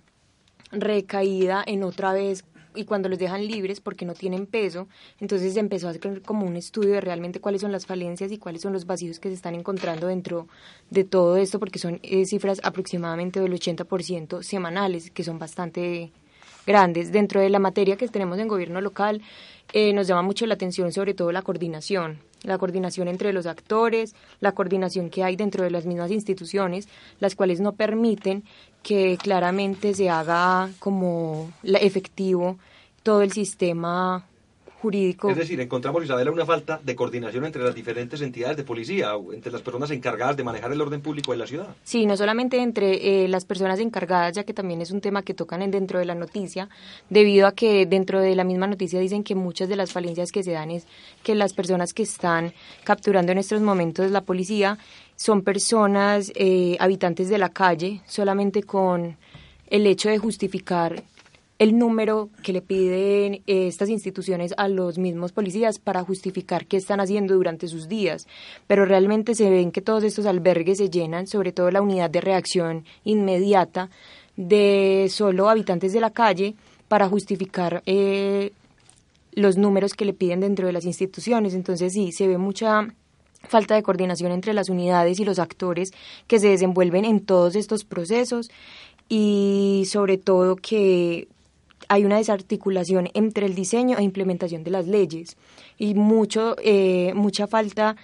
[0.72, 4.88] recaída en otra vez y cuando los dejan libres porque no tienen peso,
[5.20, 8.38] entonces se empezó a hacer como un estudio de realmente cuáles son las falencias y
[8.38, 10.48] cuáles son los vacíos que se están encontrando dentro
[10.90, 16.12] de todo esto, porque son eh, cifras aproximadamente del 80% semanales, que son bastante
[16.66, 17.12] grandes.
[17.12, 19.22] Dentro de la materia que tenemos en gobierno local,
[19.72, 24.14] eh, nos llama mucho la atención sobre todo la coordinación, la coordinación entre los actores,
[24.40, 28.44] la coordinación que hay dentro de las mismas instituciones, las cuales no permiten
[28.82, 32.58] que claramente se haga como efectivo
[33.02, 34.24] todo el sistema
[34.84, 35.30] jurídico.
[35.30, 39.32] Es decir, encontramos, Isabela, una falta de coordinación entre las diferentes entidades de policía, o
[39.32, 41.68] entre las personas encargadas de manejar el orden público de la ciudad.
[41.84, 45.32] Sí, no solamente entre eh, las personas encargadas, ya que también es un tema que
[45.32, 46.68] tocan dentro de la noticia,
[47.08, 50.42] debido a que dentro de la misma noticia dicen que muchas de las falencias que
[50.42, 50.86] se dan es
[51.22, 52.52] que las personas que están
[52.84, 54.78] capturando en estos momentos la policía
[55.16, 59.16] son personas eh, habitantes de la calle, solamente con
[59.68, 61.02] el hecho de justificar
[61.58, 66.76] el número que le piden eh, estas instituciones a los mismos policías para justificar qué
[66.76, 68.26] están haciendo durante sus días.
[68.66, 72.20] Pero realmente se ven que todos estos albergues se llenan, sobre todo la unidad de
[72.20, 73.90] reacción inmediata
[74.36, 76.54] de solo habitantes de la calle
[76.88, 78.52] para justificar eh,
[79.32, 81.54] los números que le piden dentro de las instituciones.
[81.54, 82.88] Entonces sí, se ve mucha
[83.48, 85.92] falta de coordinación entre las unidades y los actores
[86.26, 88.50] que se desenvuelven en todos estos procesos
[89.08, 91.28] y sobre todo que
[91.88, 95.36] hay una desarticulación entre el diseño e implementación de las leyes
[95.78, 97.96] y mucho, eh, mucha falta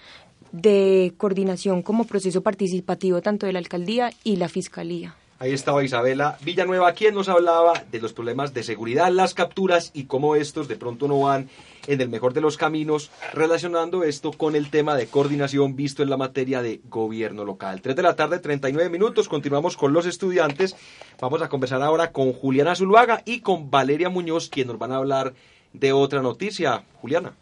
[0.52, 5.14] de coordinación como proceso participativo tanto de la alcaldía y la fiscalía.
[5.42, 10.04] Ahí estaba Isabela Villanueva, quien nos hablaba de los problemas de seguridad, las capturas y
[10.04, 11.48] cómo estos de pronto no van
[11.86, 16.10] en el mejor de los caminos, relacionando esto con el tema de coordinación visto en
[16.10, 17.80] la materia de gobierno local.
[17.80, 20.76] 3 de la tarde, 39 minutos, continuamos con los estudiantes.
[21.18, 24.96] Vamos a conversar ahora con Juliana Zuluaga y con Valeria Muñoz, quien nos van a
[24.96, 25.32] hablar
[25.72, 26.84] de otra noticia.
[27.00, 27.32] Juliana.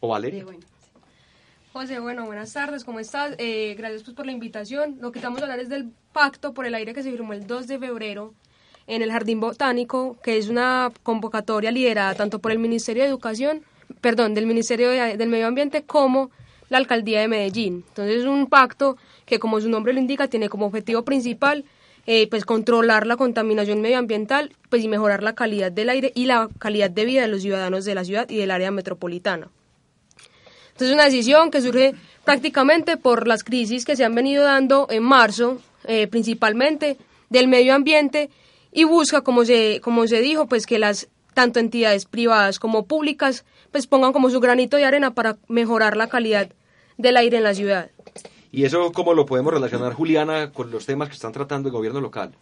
[0.00, 0.46] O Valeria.
[1.72, 3.34] José, bueno, buenas tardes, ¿cómo estás?
[3.38, 4.98] Eh, gracias pues, por la invitación.
[5.00, 7.46] Lo que estamos a hablar es del pacto por el aire que se firmó el
[7.46, 8.34] 2 de febrero
[8.86, 13.62] en el Jardín Botánico, que es una convocatoria liderada tanto por el Ministerio de Educación,
[14.02, 16.30] perdón, del Ministerio del Medio Ambiente como
[16.68, 17.84] la Alcaldía de Medellín.
[17.88, 21.64] Entonces es un pacto que, como su nombre lo indica, tiene como objetivo principal
[22.04, 26.50] eh, pues controlar la contaminación medioambiental pues, y mejorar la calidad del aire y la
[26.58, 29.48] calidad de vida de los ciudadanos de la ciudad y del área metropolitana.
[30.72, 34.86] Entonces es una decisión que surge prácticamente por las crisis que se han venido dando
[34.90, 36.96] en marzo, eh, principalmente
[37.30, 38.30] del medio ambiente,
[38.72, 43.44] y busca, como se, como se dijo, pues que las tanto entidades privadas como públicas
[43.70, 46.50] pues pongan como su granito de arena para mejorar la calidad
[46.98, 47.90] del aire en la ciudad.
[48.50, 52.02] ¿Y eso cómo lo podemos relacionar, Juliana, con los temas que están tratando el gobierno
[52.02, 52.32] local?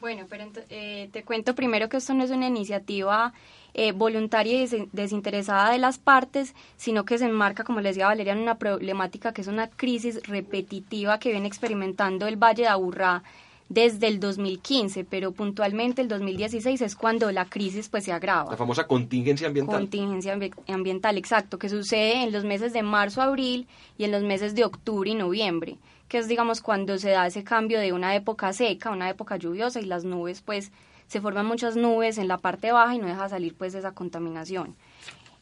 [0.00, 3.32] Bueno, pero eh, te cuento primero que esto no es una iniciativa
[3.74, 8.32] eh, voluntaria y desinteresada de las partes, sino que se enmarca, como les decía Valeria,
[8.32, 13.22] en una problemática que es una crisis repetitiva que viene experimentando el Valle de Aburrá
[13.68, 18.50] desde el 2015, pero puntualmente el 2016 es cuando la crisis pues se agrava.
[18.50, 19.80] La famosa contingencia ambiental.
[19.80, 23.66] Contingencia ambiental, exacto, que sucede en los meses de marzo, abril
[23.98, 25.76] y en los meses de octubre y noviembre,
[26.08, 29.36] que es digamos cuando se da ese cambio de una época seca a una época
[29.36, 30.72] lluviosa y las nubes pues
[31.06, 34.76] se forman muchas nubes en la parte baja y no deja salir pues esa contaminación.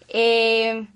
[0.09, 0.87] Eh,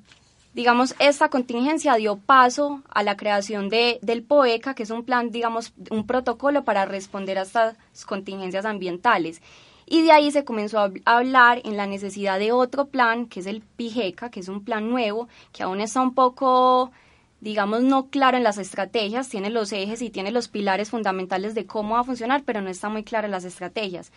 [0.54, 5.30] digamos, esta contingencia dio paso a la creación de, del POECA, que es un plan,
[5.30, 9.42] digamos, un protocolo para responder a estas contingencias ambientales.
[9.86, 13.46] Y de ahí se comenzó a hablar en la necesidad de otro plan, que es
[13.46, 16.92] el PIGECA, que es un plan nuevo, que aún está un poco,
[17.40, 21.66] digamos, no claro en las estrategias, tiene los ejes y tiene los pilares fundamentales de
[21.66, 24.12] cómo va a funcionar, pero no está muy claro en las estrategias.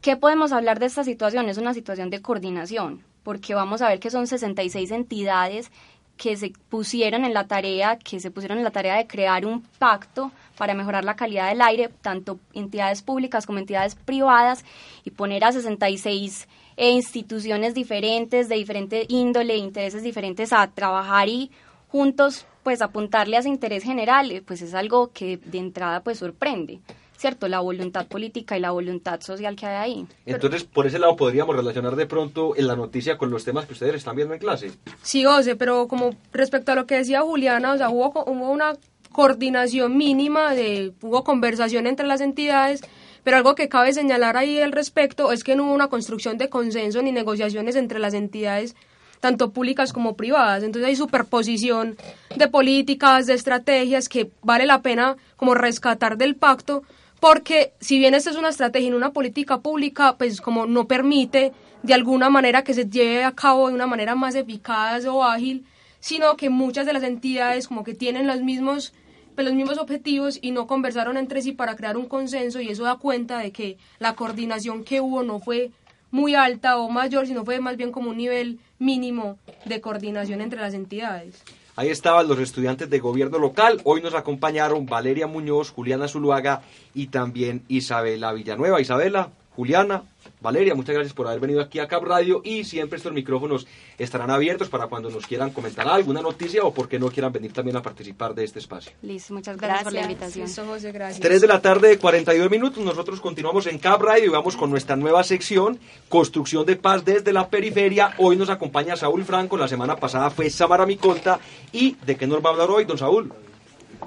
[0.00, 1.48] ¿Qué podemos hablar de esta situación?
[1.48, 5.70] Es una situación de coordinación, porque vamos a ver que son 66 entidades
[6.16, 9.62] que se pusieron en la tarea, que se pusieron en la tarea de crear un
[9.62, 14.64] pacto para mejorar la calidad del aire, tanto entidades públicas como entidades privadas,
[15.04, 21.50] y poner a 66 eh, instituciones diferentes, de diferente índole, intereses diferentes, a trabajar y
[21.88, 26.18] juntos, pues apuntarle a ese interés general, eh, pues es algo que de entrada pues
[26.18, 26.80] sorprende.
[27.16, 27.48] ¿cierto?
[27.48, 30.06] La voluntad política y la voluntad social que hay ahí.
[30.26, 33.72] Entonces, por ese lado podríamos relacionar de pronto en la noticia con los temas que
[33.72, 34.72] ustedes están viendo en clase.
[35.02, 38.74] Sí, José, pero como respecto a lo que decía Juliana, o sea, hubo, hubo una
[39.12, 42.82] coordinación mínima, de, hubo conversación entre las entidades,
[43.24, 46.48] pero algo que cabe señalar ahí al respecto es que no hubo una construcción de
[46.48, 48.76] consenso ni negociaciones entre las entidades
[49.20, 50.62] tanto públicas como privadas.
[50.62, 51.96] Entonces hay superposición
[52.36, 56.82] de políticas, de estrategias que vale la pena como rescatar del pacto,
[57.20, 61.52] porque si bien esta es una estrategia en una política pública, pues como no permite
[61.82, 65.64] de alguna manera que se lleve a cabo de una manera más eficaz o ágil,
[66.00, 68.92] sino que muchas de las entidades como que tienen los mismos
[69.36, 72.84] pues, los mismos objetivos y no conversaron entre sí para crear un consenso y eso
[72.84, 75.70] da cuenta de que la coordinación que hubo no fue
[76.16, 80.58] muy alta o mayor, sino fue más bien como un nivel mínimo de coordinación entre
[80.58, 81.42] las entidades.
[81.76, 83.82] Ahí estaban los estudiantes de gobierno local.
[83.84, 86.62] Hoy nos acompañaron Valeria Muñoz, Juliana Zuluaga
[86.94, 88.80] y también Isabela Villanueva.
[88.80, 90.02] Isabela, Juliana,
[90.42, 93.66] Valeria, muchas gracias por haber venido aquí a Cap Radio y siempre estos micrófonos
[93.96, 97.74] estarán abiertos para cuando nos quieran comentar alguna noticia o porque no quieran venir también
[97.78, 98.92] a participar de este espacio.
[99.00, 100.46] Listo, muchas gracias, por la invitación.
[100.92, 101.20] gracias.
[101.20, 102.84] 3 de la tarde, 42 minutos.
[102.84, 105.78] Nosotros continuamos en Cap Radio y vamos con nuestra nueva sección,
[106.10, 108.12] Construcción de Paz desde la Periferia.
[108.18, 111.40] Hoy nos acompaña Saúl Franco, la semana pasada fue Samara Miconta.
[111.72, 113.32] ¿Y de qué nos va a hablar hoy, don Saúl?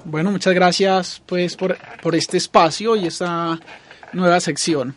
[0.04, 3.58] Bueno, muchas gracias pues por, por este espacio y esta
[4.12, 4.94] nueva sección.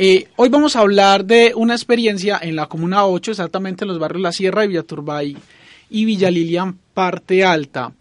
[0.00, 3.98] Eh, hoy vamos a hablar de una experiencia en la Comuna 8, exactamente en los
[3.98, 5.36] barrios La Sierra de Villaturbay
[5.90, 7.92] y Villa Lilian, parte alta.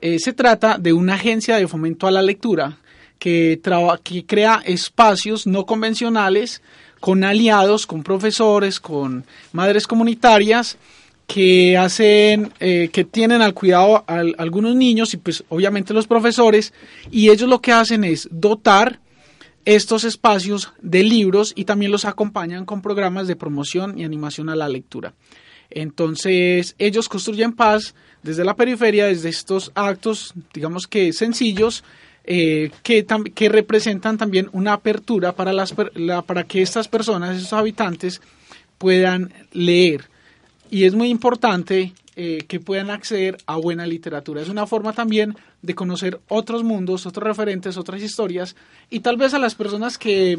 [0.00, 2.78] Eh, se trata de una agencia de fomento a la lectura
[3.18, 3.60] que,
[4.02, 6.62] que crea espacios no convencionales
[6.98, 10.78] con aliados, con profesores, con madres comunitarias
[11.26, 16.72] que hacen, eh, que tienen al cuidado a, algunos niños y pues obviamente los profesores
[17.10, 18.98] y ellos lo que hacen es dotar
[19.64, 24.56] estos espacios de libros y también los acompañan con programas de promoción y animación a
[24.56, 25.14] la lectura.
[25.70, 31.84] Entonces, ellos construyen paz desde la periferia, desde estos actos, digamos que sencillos,
[32.24, 33.04] eh, que,
[33.34, 38.22] que representan también una apertura para, las, para que estas personas, estos habitantes,
[38.78, 40.04] puedan leer.
[40.70, 44.40] Y es muy importante eh, que puedan acceder a buena literatura.
[44.40, 48.54] Es una forma también de conocer otros mundos, otros referentes, otras historias
[48.90, 50.38] y tal vez a las personas que,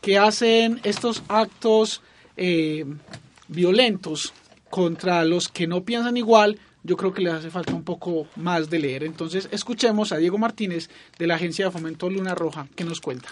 [0.00, 2.00] que hacen estos actos
[2.38, 2.86] eh,
[3.48, 4.32] violentos
[4.70, 8.70] contra los que no piensan igual, yo creo que les hace falta un poco más
[8.70, 9.04] de leer.
[9.04, 10.88] Entonces, escuchemos a Diego Martínez
[11.18, 13.28] de la Agencia de Fomento Luna Roja, que nos cuenta.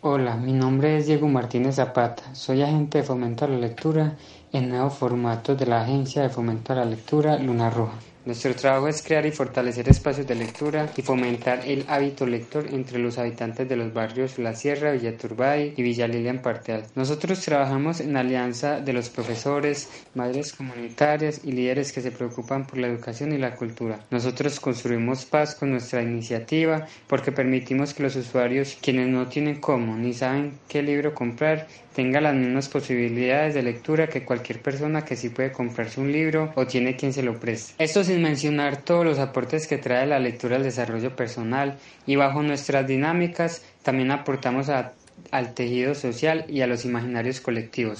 [0.00, 4.16] Hola, mi nombre es Diego Martínez Zapata, soy agente de Fomento a la Lectura
[4.52, 7.98] en nuevos formatos de la Agencia de Fomento a la Lectura Luna Roja.
[8.28, 12.98] Nuestro trabajo es crear y fortalecer espacios de lectura y fomentar el hábito lector entre
[12.98, 16.84] los habitantes de los barrios La Sierra, Villaturbay y Villa Lilia Parteal.
[16.94, 22.76] Nosotros trabajamos en alianza de los profesores, madres comunitarias y líderes que se preocupan por
[22.76, 24.00] la educación y la cultura.
[24.10, 29.96] Nosotros construimos paz con nuestra iniciativa porque permitimos que los usuarios, quienes no tienen cómo
[29.96, 31.66] ni saben qué libro comprar,
[31.98, 36.52] tenga las mismas posibilidades de lectura que cualquier persona que sí puede comprarse un libro
[36.54, 37.74] o tiene quien se lo preste.
[37.82, 41.76] Esto sin mencionar todos los aportes que trae la lectura al desarrollo personal
[42.06, 47.98] y bajo nuestras dinámicas también aportamos al tejido social y a los imaginarios colectivos.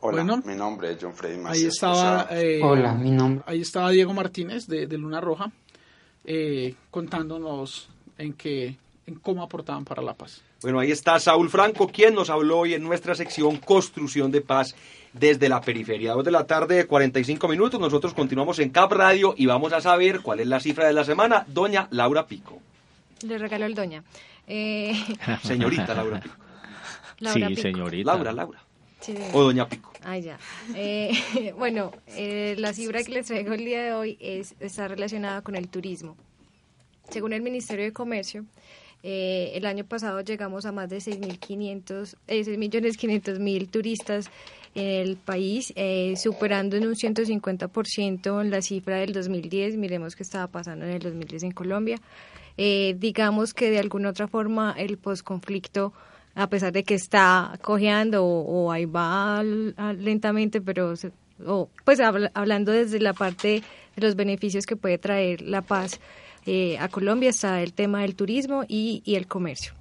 [0.00, 3.44] Hola, mi nombre es John Freddy Ahí estaba, eh, Hola, mi nombre.
[3.46, 5.50] Ahí estaba Diego Martínez de, Luna Roja
[6.26, 8.76] eh, contándonos en, qué,
[9.06, 10.42] en cómo aportaban para la paz.
[10.66, 14.74] Bueno, ahí está Saúl Franco, quien nos habló hoy en nuestra sección Construcción de Paz
[15.12, 16.12] desde la periferia.
[16.12, 17.78] Dos de la tarde, 45 minutos.
[17.78, 21.04] Nosotros continuamos en Cap Radio y vamos a saber cuál es la cifra de la
[21.04, 21.44] semana.
[21.46, 22.58] Doña Laura Pico.
[23.22, 24.02] Le regaló el doña.
[24.48, 24.92] Eh...
[25.44, 26.34] Señorita Laura Pico.
[27.32, 28.12] sí, señorita.
[28.12, 28.58] Laura, Laura.
[29.34, 29.92] O Doña Pico.
[30.02, 30.36] Ah, ya.
[30.74, 31.12] Eh,
[31.56, 35.54] bueno, eh, la cifra que les traigo el día de hoy es, está relacionada con
[35.54, 36.16] el turismo.
[37.08, 38.46] Según el Ministerio de Comercio,
[39.02, 44.30] eh, el año pasado llegamos a más de 6.500, eh, 6.500.000 turistas
[44.74, 49.76] en el país, eh, superando en un 150% la cifra del 2010.
[49.76, 51.98] Miremos qué estaba pasando en el 2010 en Colombia.
[52.58, 55.92] Eh, digamos que de alguna otra forma el posconflicto
[56.34, 60.92] a pesar de que está cojeando o, ahí va lentamente, pero
[61.46, 63.62] o, pues hablando desde la parte
[63.96, 65.98] de los beneficios que puede traer la paz,
[66.46, 69.72] eh, a Colombia está el tema del turismo y, el comercio.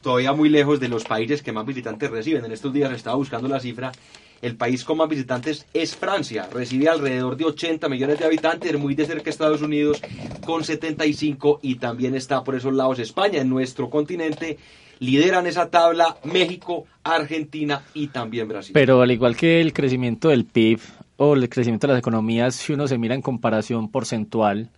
[0.00, 2.44] Todavía muy lejos de los países que más visitantes reciben.
[2.44, 3.92] En estos días estaba buscando la cifra.
[4.40, 6.48] El país con más visitantes es Francia.
[6.50, 10.00] Recibe alrededor de 80 millones de habitantes, muy de cerca Estados Unidos
[10.46, 13.42] con 75 y también está por esos lados España.
[13.42, 14.56] En nuestro continente
[15.00, 18.72] lideran esa tabla México, Argentina y también Brasil.
[18.72, 20.80] Pero al igual que el crecimiento del PIB,
[21.22, 24.70] o el crecimiento de las economías, si uno se mira en comparación porcentual,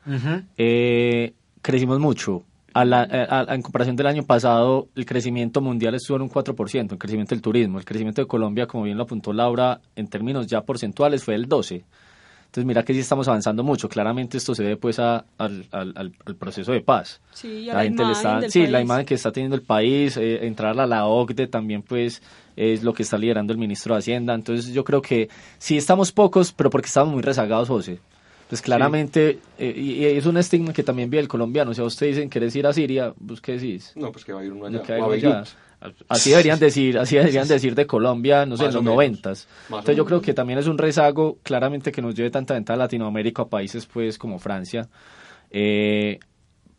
[0.58, 2.42] eh, crecimos mucho.
[2.74, 6.94] A la, eh, en comparación del año pasado, el crecimiento mundial estuvo en un 4%,
[6.94, 7.78] el crecimiento del turismo.
[7.78, 11.48] El crecimiento de Colombia, como bien lo apuntó Laura, en términos ya porcentuales fue del
[11.48, 11.84] 12%.
[12.52, 13.88] Entonces mira que sí estamos avanzando mucho.
[13.88, 17.18] Claramente esto se debe pues al, al, proceso de paz.
[17.32, 21.06] Sí, la, imagen sí la imagen que está teniendo el país, eh, entrar a la
[21.06, 22.20] OCDE también pues
[22.54, 24.34] es lo que está liderando el ministro de Hacienda.
[24.34, 28.00] Entonces yo creo que sí estamos pocos, pero porque estamos muy rezagados, José.
[28.50, 31.72] Pues claramente, eh, y, es un estigma que también vive el colombiano.
[31.72, 33.94] Si a usted dicen querés ir a Siria, pues ¿qué decís?
[33.96, 35.44] No, pues que va a ir uno allá.
[36.08, 39.48] Así deberían decir, así deberían decir de Colombia, no sé, en los noventas.
[39.64, 42.78] Entonces yo creo que también es un rezago, claramente que nos lleve tanta ventaja a
[42.78, 44.88] Latinoamérica a países pues como Francia.
[45.50, 46.18] Eh,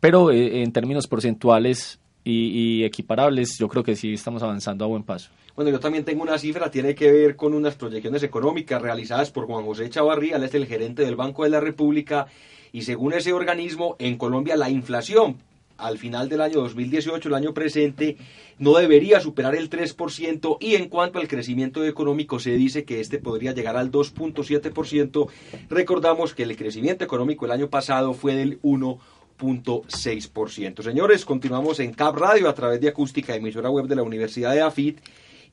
[0.00, 4.88] pero eh, en términos porcentuales y, y, equiparables, yo creo que sí estamos avanzando a
[4.88, 5.30] buen paso.
[5.54, 9.46] Bueno, yo también tengo una cifra, tiene que ver con unas proyecciones económicas realizadas por
[9.46, 12.26] Juan José Chavarría, él es el gerente del Banco de la República,
[12.72, 15.36] y según ese organismo, en Colombia la inflación
[15.78, 18.16] al final del año 2018, el año presente,
[18.58, 23.18] no debería superar el 3% y en cuanto al crecimiento económico se dice que este
[23.18, 25.28] podría llegar al 2.7%.
[25.68, 30.82] Recordamos que el crecimiento económico el año pasado fue del 1.6%.
[30.82, 34.62] Señores, continuamos en Cap Radio a través de acústica, emisora web de la Universidad de
[34.62, 35.00] AFIT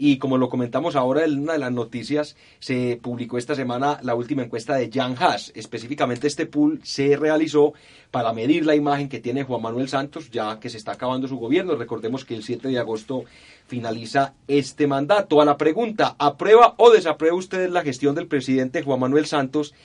[0.03, 4.15] y como lo comentamos ahora en una de las noticias, se publicó esta semana la
[4.15, 5.51] última encuesta de Jan Haas.
[5.53, 7.75] Específicamente este pool se realizó
[8.09, 11.37] para medir la imagen que tiene Juan Manuel Santos, ya que se está acabando su
[11.37, 11.75] gobierno.
[11.75, 13.25] Recordemos que el 7 de agosto
[13.67, 15.39] finaliza este mandato.
[15.39, 19.75] A la pregunta, ¿aprueba o desaprueba usted la gestión del presidente Juan Manuel Santos?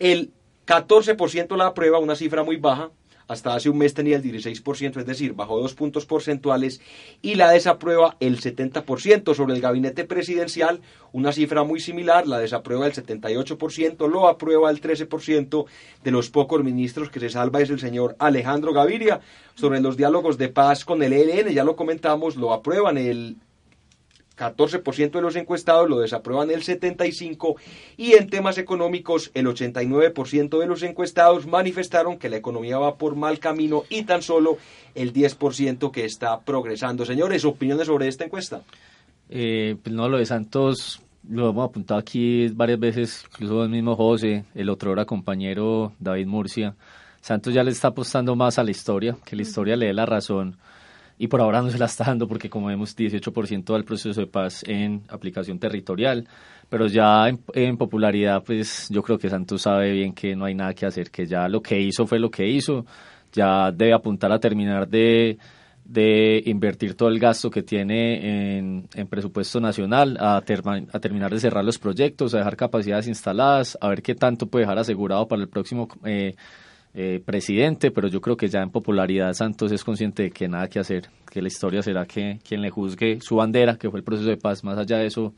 [0.00, 0.32] El
[0.66, 2.90] 14% la aprueba, una cifra muy baja,
[3.30, 6.80] hasta hace un mes tenía el 16%, es decir, bajó dos puntos porcentuales,
[7.22, 9.34] y la desaprueba el 70%.
[9.36, 10.80] Sobre el gabinete presidencial,
[11.12, 15.64] una cifra muy similar, la desaprueba el 78%, lo aprueba el 13%.
[16.02, 19.20] De los pocos ministros que se salva es el señor Alejandro Gaviria.
[19.54, 23.36] Sobre los diálogos de paz con el ELN, ya lo comentamos, lo aprueban el
[24.40, 27.56] 14% de los encuestados lo desaprueban el 75%
[27.98, 33.16] y en temas económicos el 89% de los encuestados manifestaron que la economía va por
[33.16, 34.56] mal camino y tan solo
[34.94, 37.04] el 10% que está progresando.
[37.04, 38.62] Señores, ¿opiniones sobre esta encuesta?
[39.28, 43.94] Eh, pues no, lo de Santos lo hemos apuntado aquí varias veces, incluso el mismo
[43.94, 46.74] José, el otro era compañero David Murcia.
[47.20, 50.06] Santos ya le está apostando más a la historia, que la historia le dé la
[50.06, 50.56] razón
[51.20, 54.26] y por ahora no se la está dando porque como vemos 18% del proceso de
[54.26, 56.26] paz en aplicación territorial,
[56.66, 60.72] pero ya en, popularidad pues yo creo que Santos sabe bien que no hay nada
[60.72, 62.86] que hacer, que ya lo que hizo fue lo que hizo,
[63.34, 65.36] ya debe apuntar a terminar de,
[65.84, 71.38] de invertir todo el gasto que tiene en, en presupuesto nacional, a, a, terminar de
[71.38, 75.42] cerrar los proyectos, a dejar capacidades instaladas, a ver qué tanto puede dejar asegurado para
[75.42, 76.34] el próximo eh,
[76.92, 80.68] eh, presidente, pero yo creo que ya en popularidad Santos es consciente de que nada
[80.68, 84.04] que hacer, que la historia será que quien le juzgue su bandera, que fue el
[84.04, 85.32] proceso de paz, más allá de eso,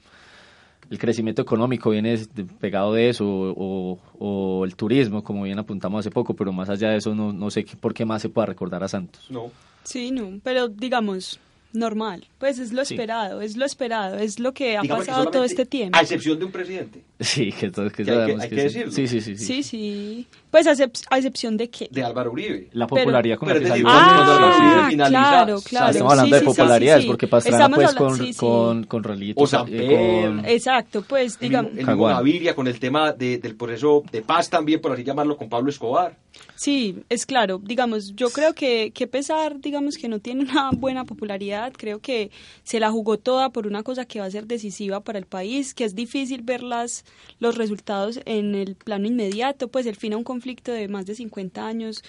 [0.90, 2.18] el crecimiento económico viene
[2.58, 6.96] pegado de eso, o, el turismo, como bien apuntamos hace poco, pero más allá de
[6.96, 9.30] eso no, no sé por qué más se pueda recordar a Santos.
[9.30, 9.50] No.
[9.84, 11.40] Sí, no, pero digamos,
[11.72, 12.26] normal.
[12.38, 15.98] Pues es lo esperado, es lo esperado, es lo que ha pasado todo este tiempo.
[15.98, 17.02] A excepción de un presidente.
[17.22, 18.92] Sí, que todos que, hay que, decirlo.
[18.92, 19.36] Sí, sí, sí.
[19.36, 20.26] Sí, sí.
[20.50, 21.88] Pues a, excepción de qué?
[21.90, 22.68] De Álvaro Uribe.
[22.72, 23.86] La popularidad con la que salió.
[23.88, 25.90] Ah, claro, claro.
[25.90, 29.40] estamos hablando de popularidades porque Pastrana pues con, con, con Rolito.
[29.40, 30.44] O San con...
[30.44, 31.72] Exacto, pues digamos.
[31.76, 35.48] El Gaviria con el tema de, del proceso de paz también, por así llamarlo, con
[35.48, 36.16] Pablo Escobar.
[36.54, 37.58] Sí, es claro.
[37.62, 42.30] Digamos, yo creo que, que pesar, digamos, que no tiene una buena popularidad, creo que
[42.62, 45.74] se la jugó toda por una cosa que va a ser decisiva para el país,
[45.74, 47.04] que es difícil ver las,
[47.38, 51.14] los resultados en el plano inmediato, pues el fin a un conflicto de más de
[51.14, 52.02] 50 años.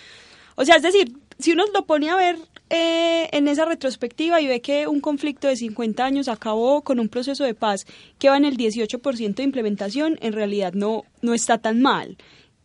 [0.56, 2.38] O sea, es decir, si uno lo pone a ver
[2.70, 7.10] eh, en esa retrospectiva y ve que un conflicto de 50 años acabó con un
[7.10, 7.86] proceso de paz
[8.20, 12.18] que va en el 18% de implementación, en realidad no, no está tan mal.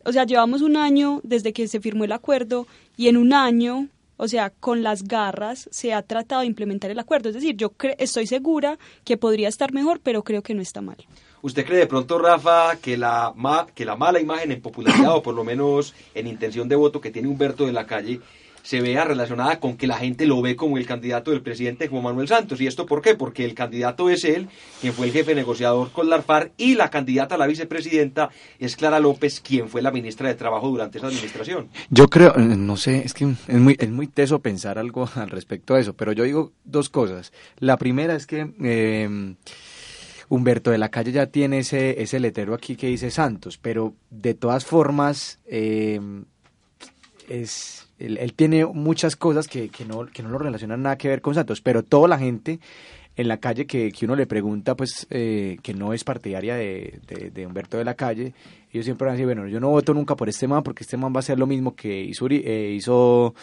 [0.05, 2.67] O sea, llevamos un año desde que se firmó el acuerdo
[2.97, 6.99] y en un año o sea, con las garras se ha tratado de implementar el
[6.99, 7.29] acuerdo.
[7.29, 10.97] Es decir, yo estoy segura que podría estar mejor, pero creo que no está mal.
[11.49, 13.33] ¿Usted cree de pronto, Rafa, que la,
[13.75, 17.11] que la mala imagen en popularidad o por lo menos en intención de voto que
[17.11, 18.21] tiene Humberto de la Calle
[18.63, 22.03] se vea relacionada con que la gente lo ve como el candidato del presidente Juan
[22.03, 22.61] Manuel Santos.
[22.61, 23.15] ¿Y esto por qué?
[23.15, 24.51] Porque el candidato es él,
[24.83, 28.29] quien fue el jefe negociador con la ARFAR, y la candidata a la vicepresidenta
[28.59, 31.71] es Clara López, quien fue la ministra de Trabajo durante esa administración.
[31.89, 35.31] Yo creo, eh, no sé, es que es muy, es muy teso pensar algo al
[35.31, 37.33] respecto a eso, pero yo digo dos cosas.
[37.59, 38.53] La primera es que...
[38.63, 39.35] Eh,
[40.29, 44.35] Humberto de la Calle ya tiene ese, ese letrero aquí que dice Santos, pero de
[44.35, 46.01] todas formas eh,
[47.29, 51.21] es él, tiene muchas cosas que, que, no, que no lo relacionan nada que ver
[51.21, 52.61] con Santos, pero toda la gente
[53.17, 57.01] en la calle que, que uno le pregunta, pues, eh, que no es partidaria de,
[57.35, 58.33] de, Humberto de la Calle,
[58.73, 60.97] ellos siempre van a decir, bueno, yo no voto nunca por este man porque este
[60.97, 63.35] man va a hacer lo mismo que hizo, eh, hizo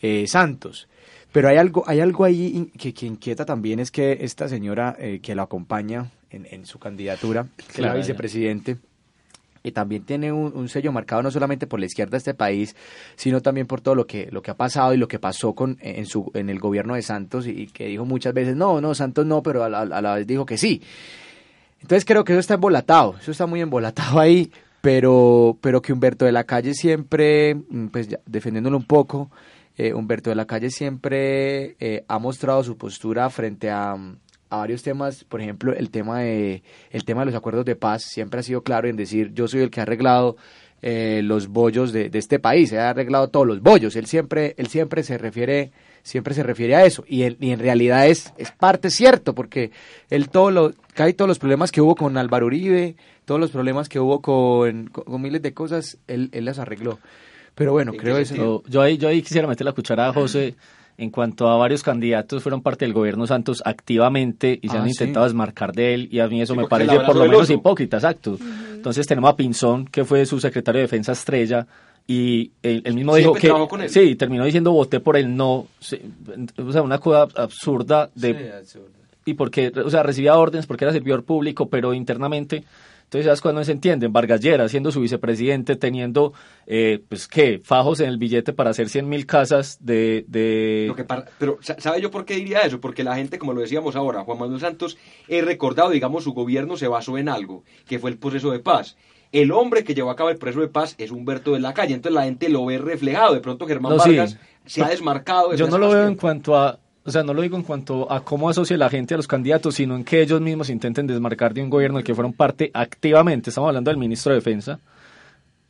[0.00, 0.88] eh, Santos.
[1.30, 5.34] Pero hay algo, hay algo ahí que, que inquieta también, es que esta señora que
[5.34, 8.78] lo acompaña en, en su candidatura, que la vicepresidente,
[9.62, 12.76] y también tiene un, sello marcado no solamente por la izquierda de este país,
[13.16, 15.78] sino también por todo lo que, lo que ha pasado y lo que pasó con,
[15.80, 19.26] en, su, en el gobierno de Santos y, que dijo muchas veces, no, no, Santos
[19.26, 20.82] no, pero a la, vez dijo que sí.
[21.80, 24.50] Entonces creo que eso está embolatado, eso está muy embolatado ahí,
[24.80, 29.30] pero, pero que Humberto de la Calle siempre, mm, pues defendiéndolo un poco,
[29.76, 33.96] eh, Humberto de la Calle siempre eh, ha mostrado su postura frente a
[34.50, 38.02] a varios temas, por ejemplo, el tema de el tema de los acuerdos de paz
[38.02, 40.36] siempre ha sido claro en decir yo soy el que ha arreglado
[40.80, 43.96] eh, los bollos de, este país, ha arreglado todos los bollos.
[43.96, 45.72] Él siempre él siempre se refiere
[46.02, 49.72] siempre se refiere a eso y, y en realidad es es parte cierto porque
[50.08, 53.88] él todo lo cae todos los problemas que hubo con Álvaro Uribe, todos los problemas
[53.88, 56.98] que hubo con, con, miles de cosas, él, él las arregló.
[57.54, 58.62] Pero bueno, creo eso.
[58.68, 60.54] Yo, ahí, yo ahí quisiera meter la cuchara a José
[60.98, 64.88] en cuanto a varios candidatos fueron parte del gobierno Santos activamente y se ah, han
[64.88, 68.36] intentado desmarcar de él y a mí eso me parece por lo menos hipócrita, exacto.
[68.74, 71.66] Entonces tenemos a Pinzón, que fue su secretario de defensa estrella,
[72.10, 73.52] y él, mismo dijo que
[73.88, 75.66] sí terminó diciendo voté por el no
[76.56, 78.62] o sea una cosa absurda de
[79.26, 82.64] y porque o sea recibía órdenes porque era servidor público pero internamente
[83.08, 84.12] Entonces, ¿sabes cuando se entienden?
[84.12, 86.34] Vargas Llera, siendo su vicepresidente, teniendo,
[86.66, 87.58] eh, pues, ¿qué?
[87.58, 90.26] Fajos en el billete para hacer 100 mil casas de...
[90.28, 90.94] de...
[91.38, 92.82] pero, ¿sabe yo por qué diría eso?
[92.82, 96.76] Porque la gente, como lo decíamos ahora, Juan Manuel Santos, he recordado, digamos, su gobierno
[96.76, 98.98] se basó en algo, que fue el proceso de paz.
[99.32, 101.94] El hombre que llevó a cabo el proceso de paz es Humberto de la Calle,
[101.94, 103.32] entonces la gente lo ve reflejado.
[103.32, 104.36] De pronto Germán Vargas
[104.66, 105.54] se ha desmarcado.
[105.54, 106.78] Yo no lo veo en cuanto a
[107.08, 109.76] o sea, no lo digo en cuanto a cómo asocia la gente a los candidatos,
[109.76, 113.48] sino en que ellos mismos intenten desmarcar de un gobierno del que fueron parte activamente.
[113.48, 114.78] Estamos hablando del ministro de Defensa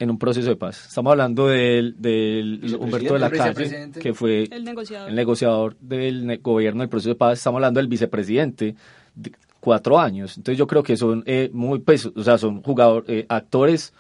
[0.01, 0.87] en un proceso de paz.
[0.89, 1.95] Estamos hablando del,
[2.81, 7.15] Humberto de la Calle, que fue el negociador, el negociador del gobierno del proceso de
[7.15, 7.39] paz.
[7.39, 8.75] Estamos hablando del vicepresidente,
[9.15, 10.37] de cuatro años.
[10.37, 13.93] Entonces yo creo que son eh, muy, pues, o sea, son jugadores, eh, actores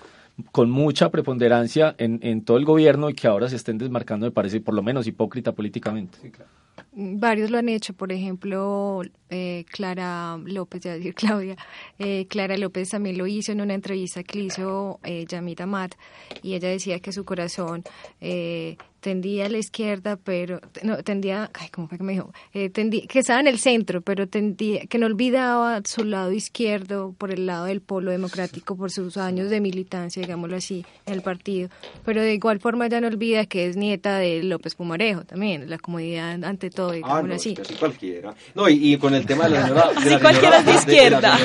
[0.50, 4.32] con mucha preponderancia en, en todo el gobierno y que ahora se estén desmarcando, me
[4.32, 6.18] parece, por lo menos hipócrita políticamente.
[6.20, 6.57] Sí, claro.
[6.92, 11.56] Varios lo han hecho, por ejemplo, eh, Clara López, ya decir Claudia,
[11.98, 15.94] eh, Clara López también lo hizo en una entrevista que hizo eh, Yamita Mat
[16.42, 17.84] y ella decía que su corazón
[18.20, 22.32] eh, tendía a la izquierda, pero no tendía, ay, ¿cómo fue que me dijo?
[22.52, 27.30] Eh, que estaba en el centro, pero tendía, que no olvidaba su lado izquierdo por
[27.30, 31.68] el lado del polo democrático por sus años de militancia, digámoslo así, en el partido.
[32.04, 35.78] Pero de igual forma ya no olvida que es nieta de López Pumarejo también, la
[35.78, 37.56] comodidad ante todo, digámoslo ah, no, así.
[37.78, 38.34] cualquiera.
[38.54, 41.38] No, y, con el tema de la señora, de la cualquiera de izquierda.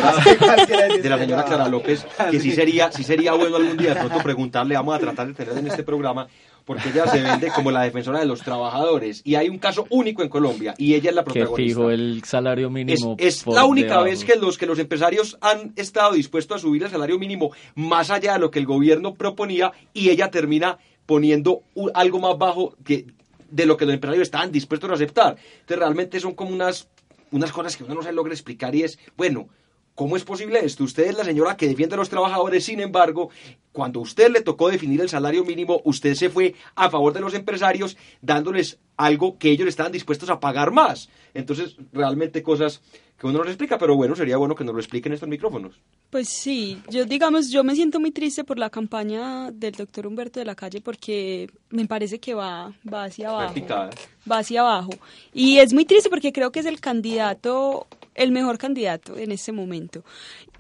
[1.02, 4.20] De, la señora Clara López, que sí sería, sí sería bueno algún día de pronto
[4.24, 6.28] preguntarle, vamos a tratar de tener en este programa
[6.66, 10.24] porque ella se vende como la defensora de los trabajadores y hay un caso único
[10.24, 11.58] en Colombia y ella es la protagonista.
[11.58, 13.16] Que fijo el salario mínimo.
[13.20, 16.90] Es, la única vez que los que los empresarios han estado dispuestos a subir el
[16.90, 22.20] salario mínimo más allá de lo que el gobierno proponía y ella termina poniendo algo
[22.20, 23.08] más bajo que
[23.50, 25.36] de lo que los empresarios estaban dispuestos a aceptar.
[25.54, 26.88] Entonces realmente son como unas
[27.32, 29.48] unas cosas que uno no se logra explicar y es, bueno,
[29.96, 30.84] ¿Cómo es posible esto?
[30.84, 33.30] Usted es la señora que defiende a los trabajadores, sin embargo,
[33.72, 37.36] cuando usted le tocó definir el salario mínimo, usted se fue a favor de los
[37.36, 41.10] empresarios dándoles algo que ellos estaban dispuestos a pagar más.
[41.36, 42.82] Entonces, realmente cosas
[43.18, 45.80] que uno no les explica, pero bueno, sería bueno que nos lo expliquen estos micrófonos.
[46.10, 50.40] Pues sí, yo digamos, yo me siento muy triste por la campaña del doctor Humberto
[50.40, 53.56] de la Calle porque me parece que va, va hacia abajo.
[54.30, 54.92] Va hacia abajo.
[55.34, 59.52] Y es muy triste porque creo que es el candidato el mejor candidato en este
[59.52, 60.04] momento.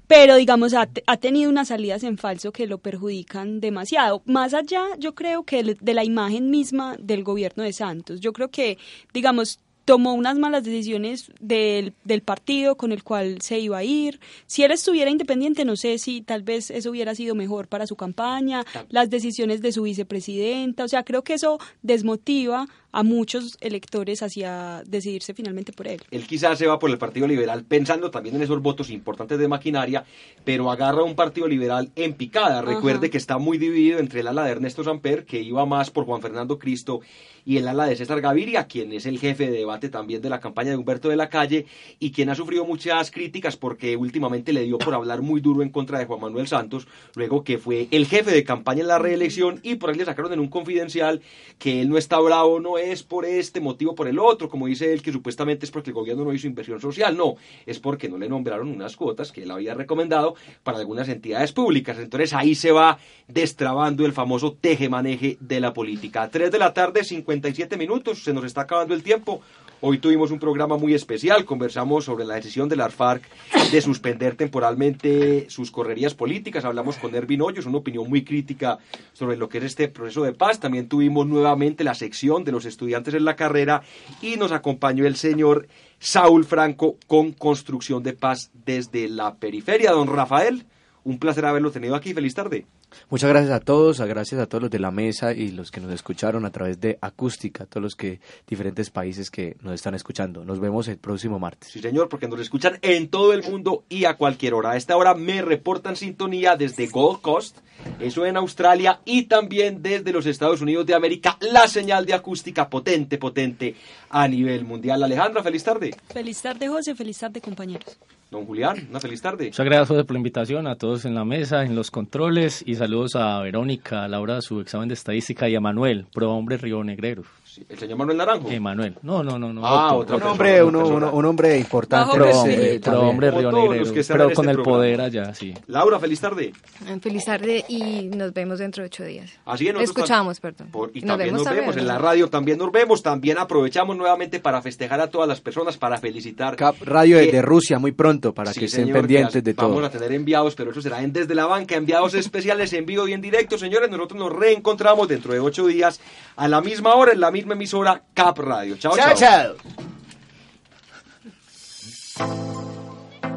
[0.08, 4.22] Pero, digamos, ha, ha, tenido unas salidas en falso que lo perjudican demasiado.
[4.26, 8.20] Más allá, yo creo que de la imagen misma del gobierno de Santos.
[8.20, 8.78] Yo creo que,
[9.14, 14.19] digamos, tomó unas malas decisiones del, del, partido con el cual se iba a ir.
[14.45, 17.95] Si él estuviera independiente, no sé si tal vez eso hubiera sido mejor para su
[17.95, 24.21] campaña, las decisiones de su vicepresidenta, o sea, creo que eso desmotiva a muchos electores
[24.21, 26.01] hacia decidirse finalmente por él.
[26.11, 29.47] Él quizás se va por el Partido Liberal pensando también en esos votos importantes de
[29.47, 30.05] maquinaria,
[30.45, 32.61] pero agarra un Partido Liberal en picada.
[32.61, 36.05] Recuerde que está muy dividido entre el ala de Ernesto Samper, que iba más por
[36.05, 37.01] Juan Fernando Cristo,
[37.45, 40.39] y el ala de César Gaviria, quien es el jefe de debate también de la
[40.39, 41.65] campaña de Humberto de la Calle
[41.99, 45.69] y quien ha sufrido muchas críticas porque últimamente le dio por hablar muy duro en
[45.69, 49.59] contra de Juan Manuel Santos, luego que fue el jefe de campaña en la reelección
[49.63, 51.21] y por ahí le sacaron en un confidencial
[51.59, 54.93] que él no está bravo, no es por este motivo, por el otro, como dice
[54.93, 57.35] él, que supuestamente es porque el gobierno no hizo inversión social, no,
[57.65, 61.97] es porque no le nombraron unas cuotas que él había recomendado para algunas entidades públicas.
[61.99, 66.29] Entonces ahí se va destrabando el famoso teje-maneje de la política.
[66.29, 67.03] Tres de la tarde,
[67.34, 69.41] 57 minutos, se nos está acabando el tiempo.
[69.81, 73.23] Hoy tuvimos un programa muy especial, conversamos sobre la decisión de las FARC
[73.71, 78.77] de suspender temporalmente sus correrías políticas, hablamos con Ervin Hoyos, una opinión muy crítica
[79.13, 82.65] sobre lo que es este proceso de paz, también tuvimos nuevamente la sección de los
[82.65, 83.81] estudiantes en la carrera
[84.21, 85.67] y nos acompañó el señor
[85.99, 89.91] Saúl Franco con construcción de paz desde la periferia.
[89.91, 90.65] Don Rafael,
[91.03, 92.67] un placer haberlo tenido aquí, feliz tarde.
[93.09, 95.91] Muchas gracias a todos, gracias a todos los de la mesa y los que nos
[95.91, 100.43] escucharon a través de Acústica, todos los que diferentes países que nos están escuchando.
[100.43, 101.71] Nos vemos el próximo martes.
[101.71, 104.71] Sí, señor, porque nos escuchan en todo el mundo y a cualquier hora.
[104.71, 107.57] A esta hora me reportan sintonía desde Gold Coast,
[107.99, 112.69] eso en Australia y también desde los Estados Unidos de América, la señal de acústica
[112.69, 113.75] potente, potente
[114.09, 115.03] a nivel mundial.
[115.03, 115.95] Alejandra, feliz tarde.
[116.13, 117.97] Feliz tarde, José, feliz tarde, compañeros.
[118.34, 119.45] Don Julián, una feliz tarde.
[119.45, 123.15] Muchas gracias por la invitación, a todos en la mesa, en los controles y saludos
[123.15, 126.57] a Verónica a la hora de su examen de estadística y a Manuel, pro hombre
[126.57, 127.21] Río Negrero.
[127.70, 128.49] ¿El señor Manuel Naranjo?
[128.49, 128.95] Emanuel.
[129.01, 129.54] No, no, no.
[129.54, 132.16] no ah, otro, un, hombre, un hombre importante.
[132.16, 135.54] Pro, hombre Río Negrero, pero con este el poder allá, sí.
[135.68, 136.54] Laura, feliz tarde.
[136.88, 139.32] Eh, feliz tarde y nos vemos dentro de ocho días.
[139.45, 139.76] Así es.
[139.80, 140.70] Escuchamos, perdón.
[140.93, 145.01] y también nos vemos en la radio, también nos vemos, también aprovechamos nuevamente para festejar
[145.01, 146.56] a todas las personas, para felicitar.
[146.56, 148.34] Cap Radio desde Rusia, muy pronto.
[148.34, 149.70] para que estén pendientes de todo.
[149.70, 153.08] Vamos a tener enviados, pero eso será en Desde la Banca, enviados especiales en vivo
[153.08, 153.58] y en directo.
[153.58, 155.99] Señores, nosotros nos reencontramos dentro de ocho días
[156.36, 158.77] a la misma hora, en la misma emisora Cap Radio.
[158.77, 159.13] Chao, chao.
[159.15, 159.55] chao.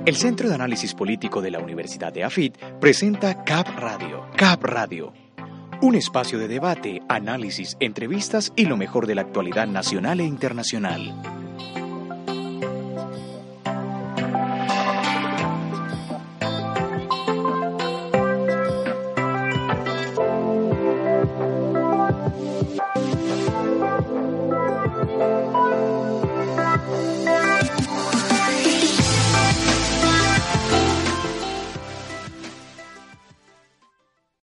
[0.04, 4.28] El Centro de Análisis Político de la Universidad de AFIT presenta CAP Radio.
[4.36, 5.12] CAP Radio.
[5.82, 11.45] Un espacio de debate, análisis, entrevistas y lo mejor de la actualidad nacional e internacional.